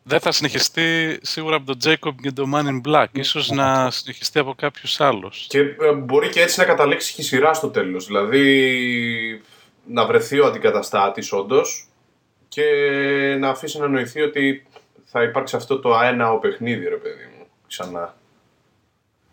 [0.03, 3.07] Δεν θα συνεχιστεί σίγουρα από τον Jacob και τον Man in Black.
[3.13, 5.47] Ίσως να συνεχιστεί από κάποιους άλλους.
[5.49, 8.07] Και ε, μπορεί και έτσι να καταλήξει και η σειρά στο τέλος.
[8.07, 9.43] Δηλαδή
[9.87, 11.89] να βρεθεί ο αντικαταστάτης όντως
[12.49, 12.65] και
[13.39, 14.67] να αφήσει να νοηθεί ότι
[15.05, 18.15] θα υπάρξει αυτό το αέναο παιχνίδι, ρε παιδί μου, ξανά.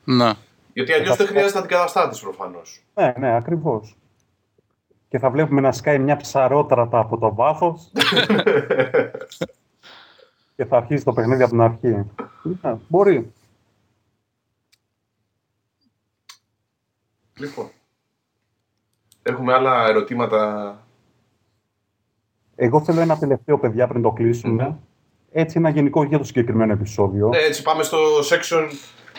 [0.03, 0.33] Ναι.
[0.73, 2.83] Γιατί αλλιώς δεν χρειάζεται αντικαταστάτης προφανώς.
[2.93, 3.95] Ναι, ναι, ακριβώς.
[5.09, 7.91] Και θα βλέπουμε να σκάει μια ψαρότρατα από το βάθος.
[10.57, 12.05] και θα αρχίσει το παιχνίδι από την αρχή.
[12.43, 13.31] Ναι, μπορεί.
[17.37, 17.69] Λοιπόν.
[19.23, 20.81] Έχουμε άλλα ερωτήματα.
[22.55, 24.77] Εγώ θέλω ένα τελευταίο, παιδιά, πριν το κλεισουμε
[25.31, 27.29] Έτσι, ένα γενικό για το συγκεκριμένο επεισόδιο.
[27.33, 28.69] Ε, έτσι, πάμε στο section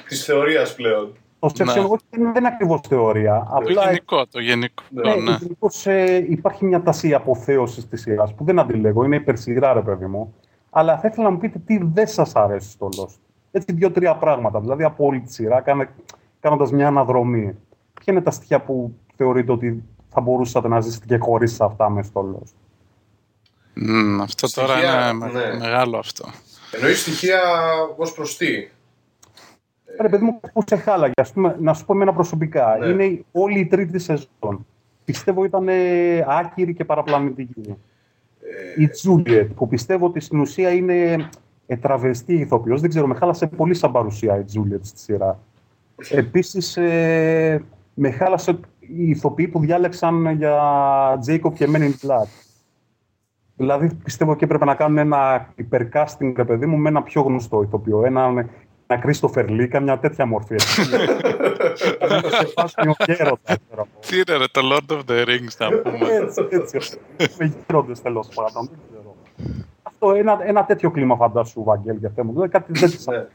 [0.08, 1.16] της θεωρίας πλέον.
[1.38, 2.32] Το section ναι.
[2.32, 3.46] δεν είναι ακριβώς θεωρία.
[3.50, 4.82] Το Απλά, γενικό, το γενικό.
[4.90, 5.36] Ναι, ναι.
[5.40, 10.06] Γενικώς, ε, υπάρχει μια τασία αποθέωσης της σειράς που δεν αντιλέγω, είναι υπερσυγρά, ρε παιδί
[10.06, 10.34] μου.
[10.70, 13.18] Αλλά θα ήθελα να μου πείτε τι δεν σας αρέσει στο Lost.
[13.50, 14.60] Έτσι, δύο-τρία πράγματα.
[14.60, 15.64] Δηλαδή, από όλη τη σειρά,
[16.40, 17.56] κάνοντας μια αναδρομή.
[17.94, 22.06] Ποια είναι τα στοιχεία που θεωρείτε ότι θα μπορούσατε να ζήσετε και χωρίς αυτά μες
[22.06, 22.52] στο Lost;
[23.80, 25.56] Mm, αυτό στοιχεία, τώρα είναι ναι.
[25.58, 26.28] μεγάλο αυτό.
[26.72, 27.40] Εννοείς στοιχεία
[27.96, 28.68] ως προς τι;
[30.00, 31.12] Ρε παιδί μου, που σε χάλαγε.
[31.16, 32.76] Ας πούμε, να σου πω εμένα προσωπικά.
[32.80, 32.86] Ναι.
[32.86, 34.66] Είναι όλη η τρίτη σεζόν.
[35.04, 35.68] Πιστεύω ήταν
[36.26, 37.76] άκυρη και παραπλανητική.
[38.76, 38.82] Ε...
[38.82, 41.28] Η Τζούλιετ, που πιστεύω ότι στην ουσία είναι
[41.80, 42.80] τραβεστή ηθοποιός.
[42.80, 45.40] Δεν ξέρω, με χάλασε πολύ σαν παρουσία η Τζούλιετ στη σειρά.
[46.10, 50.60] Επίσης, ε, με χάλασε οι ηθοποιοί που διάλεξαν για
[51.26, 52.28] Jacob και Men in Black.
[53.56, 58.04] Δηλαδή, πιστεύω και έπρεπε να κάνουν ένα υπερκάστινγκ, παιδί μου, με ένα πιο γνωστό ηθοποιό.
[58.04, 58.48] Ένα
[58.90, 60.54] ένα Κρίστοφερ Λί, μια τέτοια μορφή.
[64.06, 66.06] Τι είναι ρε, το Lord of the Rings να πούμε.
[66.10, 66.98] Έτσι, έτσι.
[67.38, 69.16] Με γύροντες τέλος πάντων, δεν ξέρω.
[69.82, 72.30] Αυτό, ένα, ένα τέτοιο κλίμα φαντάσου, Βαγγέλ, για θέμα.
[72.32, 73.26] Δηλαδή κάτι δεν της ναι.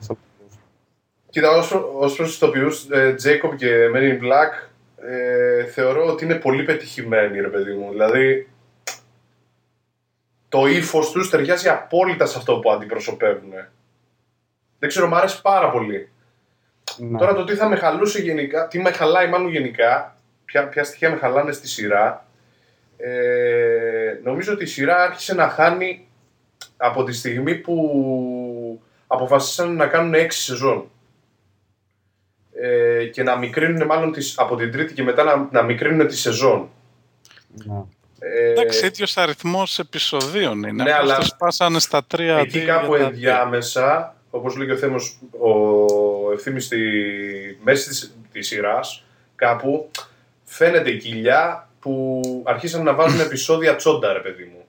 [1.29, 1.49] Κοίτα,
[1.97, 7.41] ως προς τους τοπιούς, Jacob και Men in Black, ε, θεωρώ ότι είναι πολύ πετυχημένοι,
[7.41, 7.89] ρε παιδί μου.
[7.91, 8.49] Δηλαδή,
[10.49, 13.51] το ύφος τους ταιριάζει απόλυτα σε αυτό που αντιπροσωπεύουν.
[14.83, 16.09] Δεν ξέρω, μου άρεσε πάρα πολύ.
[16.97, 17.17] Ναι.
[17.17, 21.09] Τώρα το τι θα με χαλούσε γενικά, τι με χαλάει μάλλον γενικά, ποια, ποια στοιχεία
[21.09, 22.25] με χαλάνε στη σειρά,
[22.97, 26.07] ε, νομίζω ότι η σειρά άρχισε να χάνει
[26.77, 30.89] από τη στιγμή που αποφασίσαν να κάνουν έξι σεζόν.
[32.61, 36.17] Ε, και να μικρύνουν μάλλον τις, από την τρίτη και μετά να, να μικρύνουν τη
[36.17, 36.69] σεζόν.
[37.47, 37.83] Ναι.
[38.19, 40.83] Ε, Εντάξει, ίδιος αριθμός επεισοδίων είναι.
[40.83, 42.37] Ναι, αλλά σπάσανε στα τρία.
[42.37, 46.77] Εκεί κάπου ενδιάμεσα Όπως λέει και ο Θέμος, ο ευθύνη στη
[47.63, 49.03] μέση της σειράς,
[49.35, 49.91] κάπου
[50.43, 54.65] φαίνεται η κοιλιά που αρχίσαν να βάζουν επεισόδια τσόντα, ρε παιδί μου.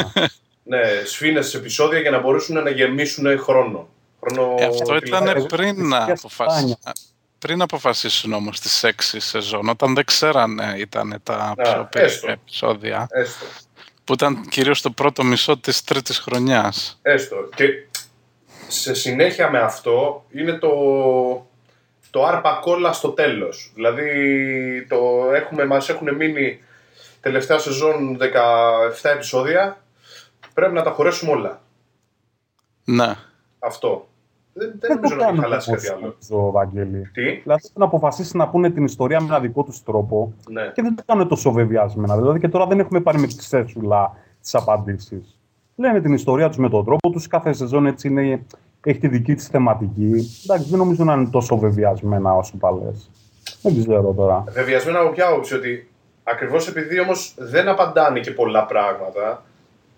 [0.72, 3.88] ναι, σφήνες σε επεισόδια για να μπορέσουν να γεμίσουν χρόνο.
[4.20, 6.78] χρόνο ε, αυτό ήταν πριν να αποφασίσουν.
[7.38, 13.06] Πριν αποφασίσουν όμως τις έξι σεζόν, όταν δεν ξέρανε ήταν τα πιο περίπου επεισόδια.
[13.10, 13.44] Έστω.
[14.04, 16.98] Που ήταν κυρίως το πρώτο μισό της τρίτης χρονιάς.
[17.02, 17.36] Έστω.
[17.54, 17.64] Και
[18.72, 20.70] σε συνέχεια με αυτό είναι το,
[22.10, 23.72] το άρπα κόλλα στο τέλος.
[23.74, 24.06] Δηλαδή
[24.88, 24.96] το
[25.34, 26.60] έχουμε, μας έχουν μείνει
[27.20, 29.76] τελευταία σεζόν 17 επεισόδια.
[30.54, 31.60] Πρέπει να τα χωρέσουμε όλα.
[32.84, 33.14] Ναι.
[33.58, 34.06] Αυτό.
[34.52, 36.16] Δεν, δεν νομίζω να έχει χαλάσει κάτι άλλο.
[36.28, 37.10] Το Βαγγέλη.
[37.12, 40.70] Τι; Δηλαδή να αποφασίσει να πούνε την ιστορία με ένα δικό τους τρόπο ναι.
[40.74, 42.16] και δεν το κάνουν τόσο βεβαιασμένα.
[42.16, 45.41] Δηλαδή και τώρα δεν έχουμε πάρει με τη σέσουλα τις απαντήσεις
[45.82, 47.26] λένε την ιστορία τους με τον τρόπο τους.
[47.26, 48.44] Κάθε σεζόν έτσι είναι,
[48.84, 50.30] έχει τη δική της θεματική.
[50.44, 52.92] Εντάξει, δεν νομίζω να είναι τόσο βεβαιασμένα όσο παλέ.
[53.62, 54.44] Δεν ξέρω τώρα.
[54.48, 55.88] Βεβαιασμένα από ποια άποψη, ότι
[56.24, 59.44] ακριβώς επειδή όμως δεν απαντάνε και πολλά πράγματα,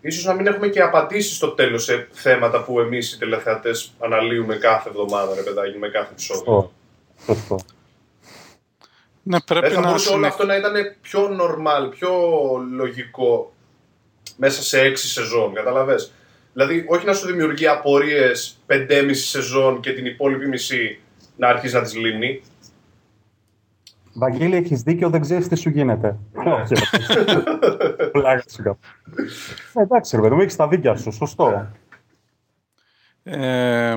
[0.01, 4.55] ίσως να μην έχουμε και απαντήσεις στο τέλος σε θέματα που εμείς οι τηλεθεατές αναλύουμε
[4.55, 6.70] κάθε εβδομάδα, ρε παιδάκι, με κάθε επεισόδιο.
[7.24, 7.59] Σωστό.
[9.22, 12.11] Ναι, πρέπει δεν θα μπορούσε όλο αυτό να ήταν πιο normal, πιο
[12.76, 13.53] λογικό
[14.37, 16.12] μέσα σε έξι σεζόν, καταλαβες;
[16.53, 20.99] Δηλαδή, όχι να σου δημιουργεί απορίες πεντέμιση σεζόν και την υπόλοιπη μισή
[21.37, 22.43] να αρχίσει να τις λύνει.
[24.12, 26.16] Βαγγέλη, έχεις δίκιο, δεν ξέρεις τι σου γίνεται.
[29.75, 31.70] Ε, εντάξει, ρε παιδί μου, έχεις τα δίκια σου, σωστό.
[33.22, 33.95] Ε,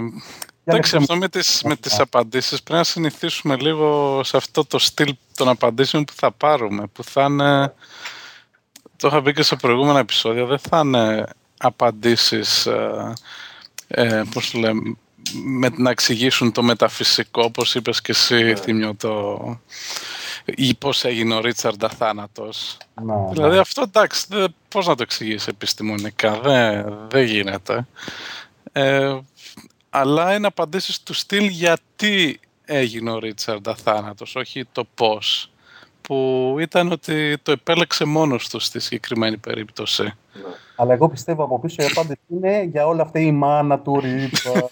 [0.64, 5.16] εντάξει, αυτό με τις, με τις απαντήσεις πρέπει να συνηθίσουμε λίγο σε αυτό το στυλ
[5.36, 7.74] των απαντήσεων που θα πάρουμε, που θα είναι
[8.98, 11.26] το είχα πει και σε προηγούμενα επεισόδια, δεν θα είναι
[11.58, 13.14] απαντήσεις, ε,
[13.88, 14.96] ε, πώς το λέμε,
[15.44, 18.44] με, να εξηγήσουν το μεταφυσικό, όπως είπες και εσύ, yeah.
[18.44, 18.56] Ναι.
[18.56, 19.40] Θήμιο, το,
[20.46, 22.78] ή πώς έγινε ο Ρίτσαρντ αθάνατος.
[23.02, 23.32] Ναι, ναι.
[23.32, 27.88] δηλαδή αυτό εντάξει, δε, πώς να το εξηγήσει επιστημονικά, δεν, δεν γίνεται.
[28.72, 29.18] Ε,
[29.90, 35.52] αλλά είναι απαντήσεις του στυλ γιατί έγινε ο Ρίτσαρντ αθάνατος, όχι το πώς
[36.08, 40.04] που ήταν ότι το επέλεξε μόνος του στη συγκεκριμένη περίπτωση.
[40.04, 40.12] Ναι.
[40.76, 44.70] Αλλά εγώ πιστεύω από πίσω η απάντηση είναι για όλα αυτά η μάνα του Ρίτσα.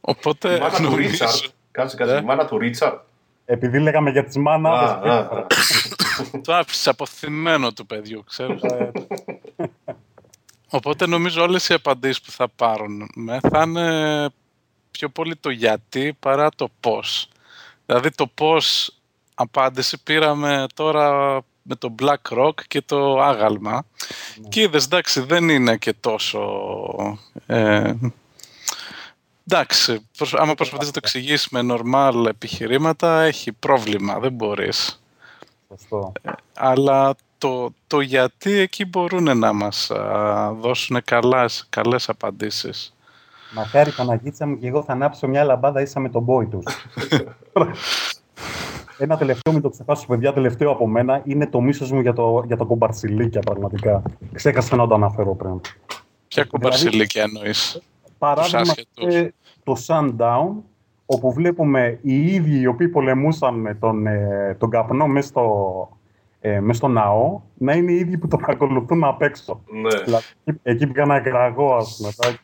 [0.00, 0.56] Οπότε.
[0.56, 1.42] Η μάνα του Ρίτσαρντ.
[1.70, 2.22] Κάτσε κάτι.
[2.22, 2.98] Η μάνα του Ρίτσαρντ.
[3.44, 4.98] Επειδή λέγαμε για τις μάνας.
[6.42, 8.58] Το άφησε αποθυμένο του παιδιού, ξέρω.
[10.70, 14.28] Οπότε νομίζω όλες οι απαντήσεις που θα πάρουν με θα είναι
[14.90, 17.28] πιο πολύ το γιατί παρά το πώς.
[17.92, 18.96] Δηλαδή το πώς
[19.34, 23.72] απάντηση πήραμε τώρα με το Black Rock και το άγαλμα.
[23.72, 24.48] Ναι.
[24.48, 26.40] Και είδες, εντάξει, δεν είναι και τόσο...
[27.46, 27.94] Ε,
[29.48, 35.02] εντάξει, άμα προσπαθείς να το εξηγήσεις με νορμάλ επιχειρήματα, έχει πρόβλημα, δεν μπορείς.
[35.68, 36.12] Σωστό.
[36.22, 39.90] Ε, αλλά το, το γιατί εκεί μπορούν να μας
[40.60, 42.94] δώσουν καλές, καλές απαντήσεις.
[43.54, 46.64] Μακάρι Παναγίτσα μου και εγώ θα ανάψω μια λαμπάδα ίσα με τον boy τους.
[48.98, 52.42] Ένα τελευταίο, μην το ξεχάσω, παιδιά, τελευταίο από μένα είναι το μίσος μου για το,
[52.46, 54.02] για το κομπαρσιλίκια, πραγματικά.
[54.32, 55.60] Ξέχασα να το αναφέρω πριν.
[56.28, 57.80] Ποια κομπαρσιλίκια εννοείς;
[58.18, 58.74] Παράδειγμα,
[59.64, 60.48] το Sundown,
[61.06, 65.88] όπου βλέπουμε οι ίδιοι οι οποίοι πολεμούσαν τον, ε, τον καπνό μέσα στο,
[66.40, 69.60] ε, μες στο ναό, να είναι οι ίδιοι που τον ακολουθούν απ' έξω.
[69.82, 70.02] Ναι.
[70.02, 70.24] Δηλαδή,
[70.62, 72.38] εκεί πήγα εκραγώ, ας πούμε.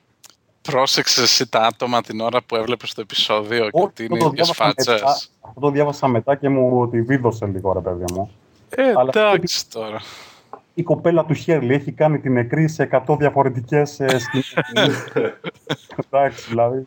[0.70, 5.02] Πρόσεξες εσύ τα άτομα την ώρα που έβλεπες το επεισόδιο και ότι είναι ίδιες φάτσες;
[5.40, 8.30] Αυτό το διάβασα μετά και μου τη βίδωσε λίγο, ρε παιδί μου.
[8.68, 10.00] Ε, εντάξει τώρα.
[10.74, 15.12] Η κοπέλα του Χέρλι έχει κάνει την νεκρή σε 100 διαφορετικές ε, σκηνές.
[16.10, 16.86] εντάξει, δηλαδή.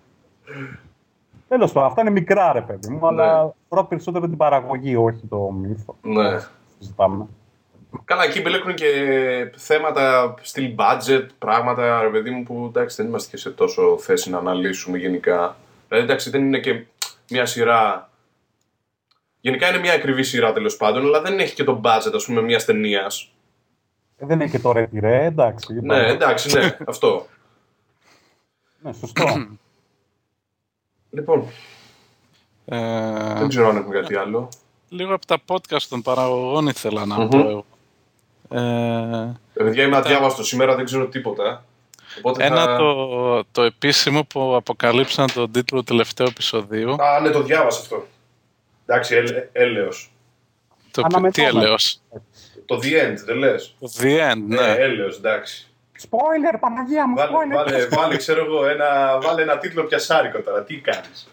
[1.47, 3.07] Τέλος πάντων, αυτά είναι μικρά, ρε παιδί μου, ναι.
[3.07, 5.95] αλλά τώρα περισσότερο την παραγωγή, όχι το μύθο.
[6.01, 6.39] Ναι.
[6.79, 7.27] Συζητάμε.
[8.05, 8.91] Καλά, εκεί μπλέκουν και
[9.55, 14.29] θέματα στυλ budget, πράγματα, ρε παιδί μου, που εντάξει δεν είμαστε και σε τόσο θέση
[14.29, 15.55] να αναλύσουμε γενικά.
[15.87, 16.85] Δηλαδή, εντάξει, δεν είναι και
[17.29, 18.09] μια σειρά.
[19.39, 22.41] Γενικά είναι μια ακριβή σειρά τέλος πάντων, αλλά δεν έχει και το budget, ας πούμε,
[22.41, 23.31] μιας ταινίας.
[24.17, 25.79] Ε, δεν έχει και το ρε, εντάξει.
[25.81, 27.27] Ναι, εντάξει, ναι, αυτό.
[28.79, 29.23] Ναι, σωστό.
[31.15, 31.47] λοιπόν.
[32.65, 33.33] Ε...
[33.33, 34.49] Δεν ξέρω αν έχουμε κάτι άλλο.
[34.89, 37.29] Λίγο από τα podcast των παραγωγών ήθελα να mm-hmm.
[37.29, 37.65] πω εγώ.
[38.51, 41.65] Ε, Παιδιά, είμαι αδιάβαστος σήμερα, δεν ξέρω τίποτα.
[42.17, 42.77] Οπότε Ένα θα...
[42.77, 46.91] το, το επίσημο που αποκαλύψαν τον τίτλο του τελευταίου επεισοδίου.
[46.91, 48.07] Α, ναι, το διάβασα αυτό.
[48.85, 50.11] Εντάξει, έλε, έλεος.
[50.91, 52.01] Το, τι έλεος;
[52.65, 54.61] Το The End, δεν λες; Το The End, ναι.
[54.61, 55.65] ναι έλεος, εντάξει.
[56.09, 57.55] Spoiler, Παναγία μου, βάλε, spoiler.
[57.55, 60.63] Βάλε, βάλε, ξέρω εγώ, ένα, βάλε ένα τίτλο πιασάρικο τώρα.
[60.63, 61.27] Τι κάνεις;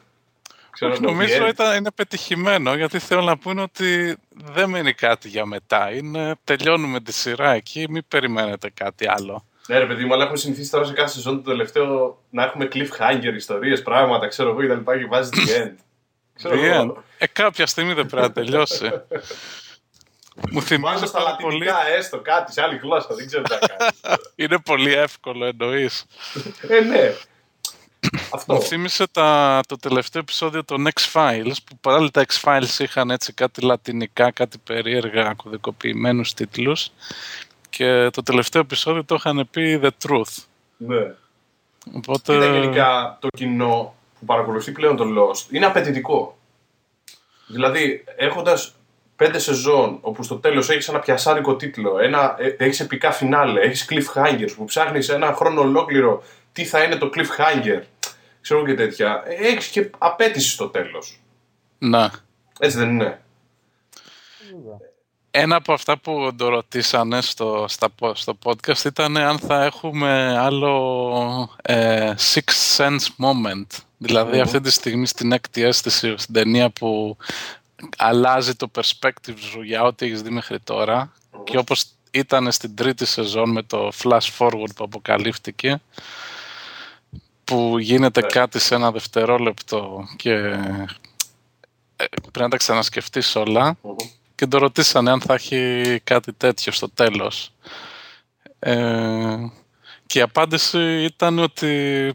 [0.80, 4.16] Ξέρω, νομίζω ήταν, είναι πετυχημένο γιατί θέλω να πούνε ότι
[4.52, 5.92] δεν μείνει κάτι για μετά.
[5.92, 9.44] Είναι, τελειώνουμε τη σειρά εκεί, μην περιμένετε κάτι άλλο.
[9.68, 12.68] Ναι, ρε παιδί μου, αλλά έχουμε συνηθίσει τώρα σε κάθε σεζόν το τελευταίο να έχουμε
[12.72, 14.92] cliffhanger, ιστορίες, πράγματα, ξέρω εγώ κτλ.
[14.98, 15.74] Και βάζει the end.
[16.52, 16.92] the end.
[17.18, 18.90] Ε, κάποια στιγμή δεν πρέπει να τελειώσει.
[20.52, 21.94] Μου θυμίζει στα λατινικά πολύ...
[21.96, 24.18] έστω κάτι σε άλλη γλώσσα, δεν ξέρω τι θα κάνει.
[24.34, 26.04] Είναι πολύ εύκολο εννοείς.
[26.68, 27.14] ε, ναι.
[28.30, 28.54] Αυτό.
[28.54, 33.60] Μου θύμισε τα, το τελευταίο επεισόδιο των X-Files, που παράλληλα τα X-Files είχαν έτσι κάτι
[33.60, 36.90] λατινικά, κάτι περίεργα, κωδικοποιημένους τίτλους
[37.70, 40.44] και το τελευταίο επεισόδιο το είχαν πει The Truth.
[40.76, 41.14] Ναι.
[41.92, 42.34] Οπότε...
[42.34, 46.38] Είναι γενικά το κοινό που παρακολουθεί πλέον το Lost είναι απαιτητικό.
[47.46, 48.74] Δηλαδή, έχοντας
[49.16, 53.88] πέντε σεζόν όπου στο τέλος έχεις ένα πιασάρικο τίτλο, ένα, ε, έχεις επικά φινάλε, έχεις
[53.90, 57.80] cliffhangers που ψάχνεις ένα χρόνο ολόκληρο τι θα είναι το cliffhanger,
[58.48, 61.20] ξέρω και τέτοια, έχεις και απέτηση στο τέλος.
[61.78, 62.10] Να.
[62.58, 63.20] Έτσι δεν είναι.
[65.30, 67.64] Ένα από αυτά που το ρωτήσανε στο,
[68.12, 73.66] στο podcast ήταν αν θα έχουμε άλλο ε, Six Sense Moment.
[73.98, 77.16] δηλαδη αυτή τη στιγμή στην έκτη αίσθηση στην ταινία που
[77.96, 80.58] αλλάζει το perspective σου για ό,τι έχεις δει μέχρι
[81.44, 85.80] και όπως ήταν στην τρίτη σεζόν με το flash forward που αποκαλύφθηκε
[87.48, 88.26] που γίνεται ναι.
[88.26, 90.32] κάτι σε ένα δευτερόλεπτο και
[91.96, 93.36] ε, πρέπει να τα ξανασκεφτείς
[94.34, 97.52] και το ρωτήσανε αν θα έχει κάτι τέτοιο στο τέλος.
[98.58, 99.36] Ε,
[100.06, 102.12] και η απάντηση ήταν ότι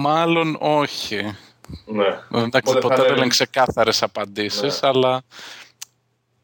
[0.00, 1.36] μάλλον όχι.
[1.84, 2.40] Ναι.
[2.44, 4.88] Εντάξει, ποτέ δεν λένε ξεκάθαρες απαντήσεις, ναι.
[4.88, 5.22] αλλά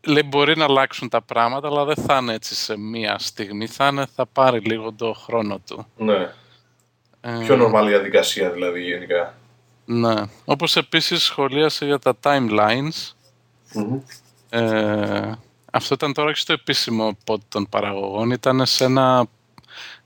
[0.06, 3.66] λέει μπορεί να αλλάξουν τα πράγματα, αλλά δεν θα είναι έτσι σε μία στιγμή.
[3.66, 5.86] Θα, είναι, θα πάρει λίγο το χρόνο του.
[5.96, 6.32] Ναι.
[7.26, 7.44] Ε...
[7.44, 9.34] Πιο νορμάλη διαδικασία δηλαδή γενικά.
[9.84, 10.14] Ναι.
[10.44, 13.12] Όπως επίσης σχολίασε για τα timelines.
[14.50, 15.32] Ε,
[15.72, 18.30] αυτό ήταν τώρα και στο επίσημο pod των παραγωγών.
[18.30, 19.26] Ήταν σε ένα,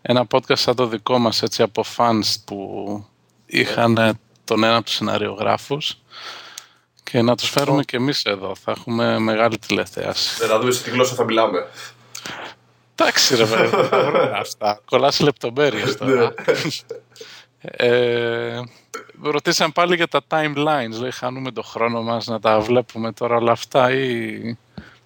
[0.03, 3.05] ένα podcast σαν το δικό μας έτσι από fans που
[3.47, 5.99] είχαν τον ένα από τους σεναριογράφους
[7.03, 8.55] Και να τους φέρουμε και εμείς εδώ.
[8.55, 10.45] Θα έχουμε μεγάλη τηλεθέαση.
[10.45, 11.67] Ε, να δούμε σε τι γλώσσα θα μιλάμε.
[12.95, 14.81] Εντάξει ρε βέβαια, θα βρούμε αυτά.
[14.85, 16.35] Κολλάς λεπτομέρειες τώρα.
[17.61, 18.61] Ε,
[19.23, 21.01] ρωτήσαν πάλι για τα timelines.
[21.01, 24.57] Λέει, χάνουμε το χρόνο μας να τα βλέπουμε τώρα όλα αυτά ή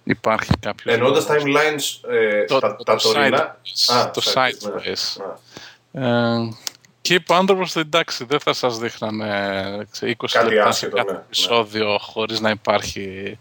[0.03, 0.93] υπάρχει κάποιος.
[0.93, 3.57] Εννοώντας timelines, ε, Το- τα, το τα side- τωρινά.
[4.13, 5.23] το sideways, sideways.
[5.91, 6.07] ναι.
[6.07, 6.49] Ε,
[7.01, 9.27] και είπε ο άνθρωπος ότι εντάξει δεν θα σας δείχνανε
[9.91, 11.23] ξέρω, 20 Κάτι λεπτά σε άσχετο, κάθε ναι, ναι.
[11.25, 13.37] επεισόδιο χωρίς να υπάρχει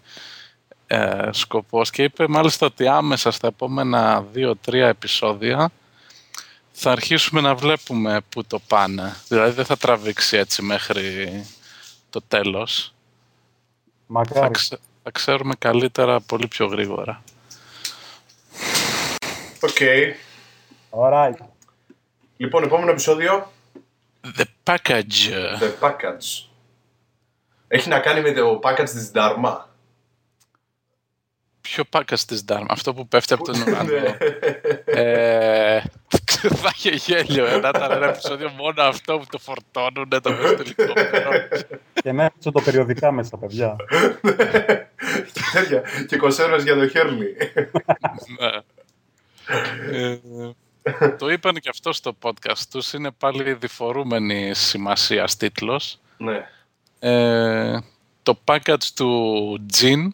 [0.87, 5.71] ε, σκοπός και είπε μάλιστα ότι άμεσα στα επόμενα 2-3 επεισόδια
[6.77, 9.15] θα αρχίσουμε να βλέπουμε πού το πάνε.
[9.29, 11.29] Δηλαδή δεν θα τραβήξει έτσι μέχρι
[12.11, 12.83] το τέλος.
[12.87, 14.51] Θα, Μακάρι.
[14.53, 17.23] ξε- θα ξέρουμε καλύτερα πολύ πιο γρήγορα.
[19.61, 19.77] OK.
[20.91, 21.47] Alright.
[22.37, 23.53] Λοιπόν, επόμενο επεισόδιο.
[24.39, 25.31] The package.
[25.61, 26.47] The Package.
[27.69, 29.59] Έχει να κάνει με το package της Dharma.
[31.61, 33.91] Ποιο package της Dharma, αυτό που πέφτει από τον ουρανό.
[33.93, 34.17] Ναι.
[34.85, 35.83] Ε,
[36.63, 40.49] θα είχε γέλιο, ε, να ήταν ένα επεισόδιο μόνο αυτό που το φορτώνουν το μέσα
[40.49, 41.31] στο ελικόπτερο.
[42.03, 43.77] και να έχετε το περιοδικά μέσα, παιδιά.
[45.33, 45.83] Και τέτοια.
[46.09, 47.37] Και κονσέρβες για το Χέρλι.
[48.39, 48.51] Ναι.
[49.99, 50.19] Ε,
[51.19, 55.99] το είπαν και αυτό στο podcast τους, είναι πάλι διφορούμενη σημασία τίτλος.
[56.17, 56.49] ναι.
[56.99, 57.79] Ε,
[58.23, 60.09] το package του Jin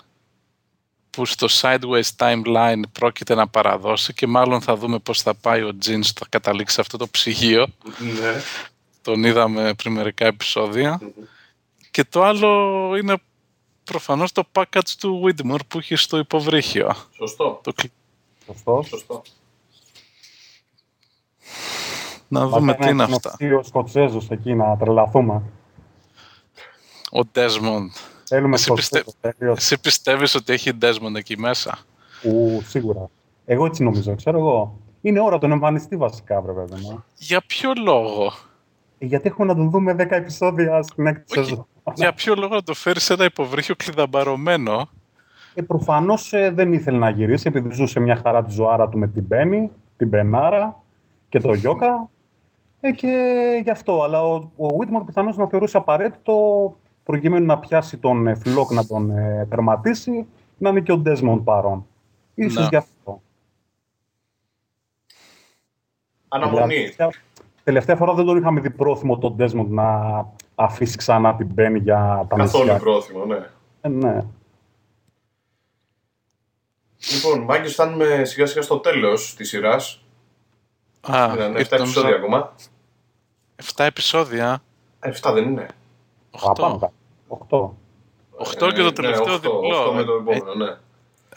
[1.20, 5.76] που στο Sideways Timeline πρόκειται να παραδώσει και μάλλον θα δούμε πώς θα πάει ο
[5.84, 7.66] Jin στο καταλήξει σε αυτό το ψυγείο.
[7.98, 8.40] ναι.
[9.02, 11.00] Τον είδαμε πριν μερικά επεισόδια.
[11.90, 12.48] Και το άλλο
[12.96, 13.16] είναι
[13.84, 16.94] προφανώς το package του Widmore που έχει στο υποβρύχιο.
[17.16, 17.60] Σωστό.
[17.62, 17.72] Το...
[17.72, 17.90] κλ-
[18.46, 18.84] Σωστό.
[18.88, 19.22] Σωστό.
[22.28, 23.36] Να δούμε τι είναι αυτά.
[23.58, 25.42] Ο Σκοτσέζος εκεί να τρελαθούμε.
[27.12, 27.88] Ο Desmond.
[28.34, 29.04] Θέλουμε Εσύ Σκοτσέζο.
[29.04, 29.58] πιστε- τελείως.
[29.58, 31.78] Εσύ πιστεύεις ότι έχει Desmond εκεί μέσα;
[32.22, 33.08] Ου, σίγουρα.
[33.44, 34.78] Εγώ έτσι νομίζω, ξέρω εγώ.
[35.00, 36.78] Είναι ώρα τον εμφανιστεί βασικά, βρε βέβαια.
[36.78, 37.04] μου.
[37.16, 38.32] Για ποιο λόγο;
[38.98, 41.48] Ε, Γιατί έχουμε να τον δούμε 10 επεισόδια στην έκτη Όχι.
[41.48, 41.66] σεζόν.
[41.94, 44.88] Για ποιο λόγο να το φέρεις σε ένα υποβρύχιο κλειδαμπαρωμένο;
[45.54, 49.22] Ε, Προφανώς δεν ήθελε να γυρίσει επειδή ζούσε μια χαρά τη ζωάρα του με την
[49.22, 50.82] Μπένι, την Μπενάρα
[51.28, 52.08] και το Γιώκα.
[52.80, 53.10] Ε, και
[53.62, 54.02] γι' αυτό.
[54.02, 56.34] Αλλά ο, ο Whitmore πιθανώς να θεωρούσε απαραίτητο
[57.10, 60.26] προκειμένου να πιάσει τον ε, Φλοκ να τον ε, τερματίσει
[60.58, 61.86] να είναι και ο Ντέσμοντ παρόν.
[62.34, 62.68] Ίσως Να.
[62.68, 63.22] γι' αυτό.
[66.28, 66.74] Αναμονή.
[66.74, 67.16] Δηλαδή,
[67.64, 72.26] τελευταία φορά δεν τον είχαμε δει πρόθυμο τον Ντέσμοντ να αφήσει ξανά την Μπένι για
[72.28, 72.78] τα Καθόλου νησιά.
[72.80, 73.46] πρόθυμο, ναι.
[73.80, 74.24] Ε, ναι.
[77.12, 80.04] Λοιπόν, Μάγκη, φτάνουμε σιγά σιγά στο τέλος της σειράς.
[81.00, 82.52] Α, Ήταν 7 ήρθε νομίζω- επεισόδια ακόμα.
[83.56, 84.62] 7 επεισόδια.
[85.00, 85.66] 7 δεν είναι.
[86.30, 86.92] 8.
[87.48, 87.76] 8.
[88.38, 89.88] 8 και το τελευταίο διπλό.
[89.90, 90.76] 8 με το Ε, επόμενο, ναι.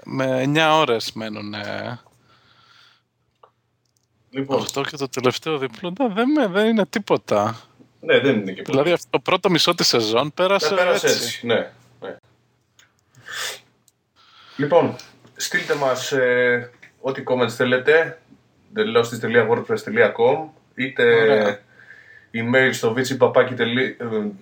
[0.05, 1.53] Με 9 ώρες μένουν.
[1.53, 1.99] ε.
[4.29, 5.93] Λοιπόν, 8 και το τελευταίο διπλό.
[5.99, 7.59] Ναι, δεν, με- δεν είναι τίποτα.
[7.99, 8.77] ναι, δεν είναι και πολύ.
[8.77, 11.23] Δηλαδή αυτό το πρώτο μισό της σεζόν πέρασε, Να πέρασε έτσι.
[11.23, 11.45] έτσι.
[11.45, 11.71] Ναι,
[12.01, 12.15] ναι.
[14.57, 14.95] Λοιπόν,
[15.35, 16.71] στείλτε μας ε,
[17.01, 18.19] ό,τι comments θέλετε
[18.75, 21.59] delostis.wordpress.com είτε Ωραία.
[22.34, 23.95] Email στο vichipapaki.gr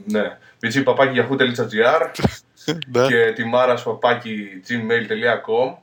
[0.05, 2.09] ναι, vichipapaki.yahoo.gr
[2.91, 5.73] Ναι, και timaras.gmail.com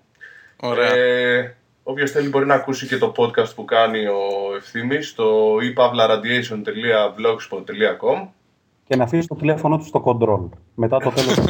[0.61, 0.95] Ωραία.
[0.95, 4.19] ε, Όποιος θέλει μπορεί να ακούσει και το podcast που κάνει ο
[4.57, 8.27] Ευθύμης στο epavlaradiation.blogspot.com
[8.85, 10.49] Και να αφήσεις το τηλέφωνο του στο control.
[10.75, 11.39] Μετά το τέλος.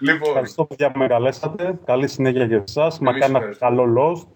[0.00, 1.78] Λοιπόν, Ευχαριστώ παιδιά που με καλέσατε.
[1.84, 2.98] Καλή συνέχεια για εσάς.
[2.98, 3.64] Μακάρι να ευχαριστώ.
[3.66, 4.26] καλό Lost.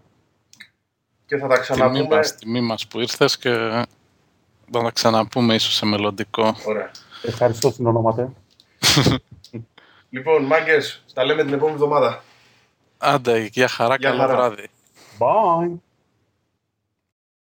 [1.33, 2.17] Και θα τα Τιμή ξαναπούμε.
[2.17, 3.51] μας, τιμή μας που ήρθες και
[4.73, 6.57] θα τα ξαναπούμε ίσως σε μελλοντικό.
[6.67, 6.91] Ωραία.
[7.23, 8.29] Ευχαριστώ συνονόματε.
[10.11, 12.23] Λοιπόν, μάγκες, τα λέμε την επόμενη εβδομάδα.
[12.99, 14.35] Άντε, για χαρά, Γεια καλό χαρά.
[14.37, 14.69] βράδυ.
[15.19, 15.79] Bye.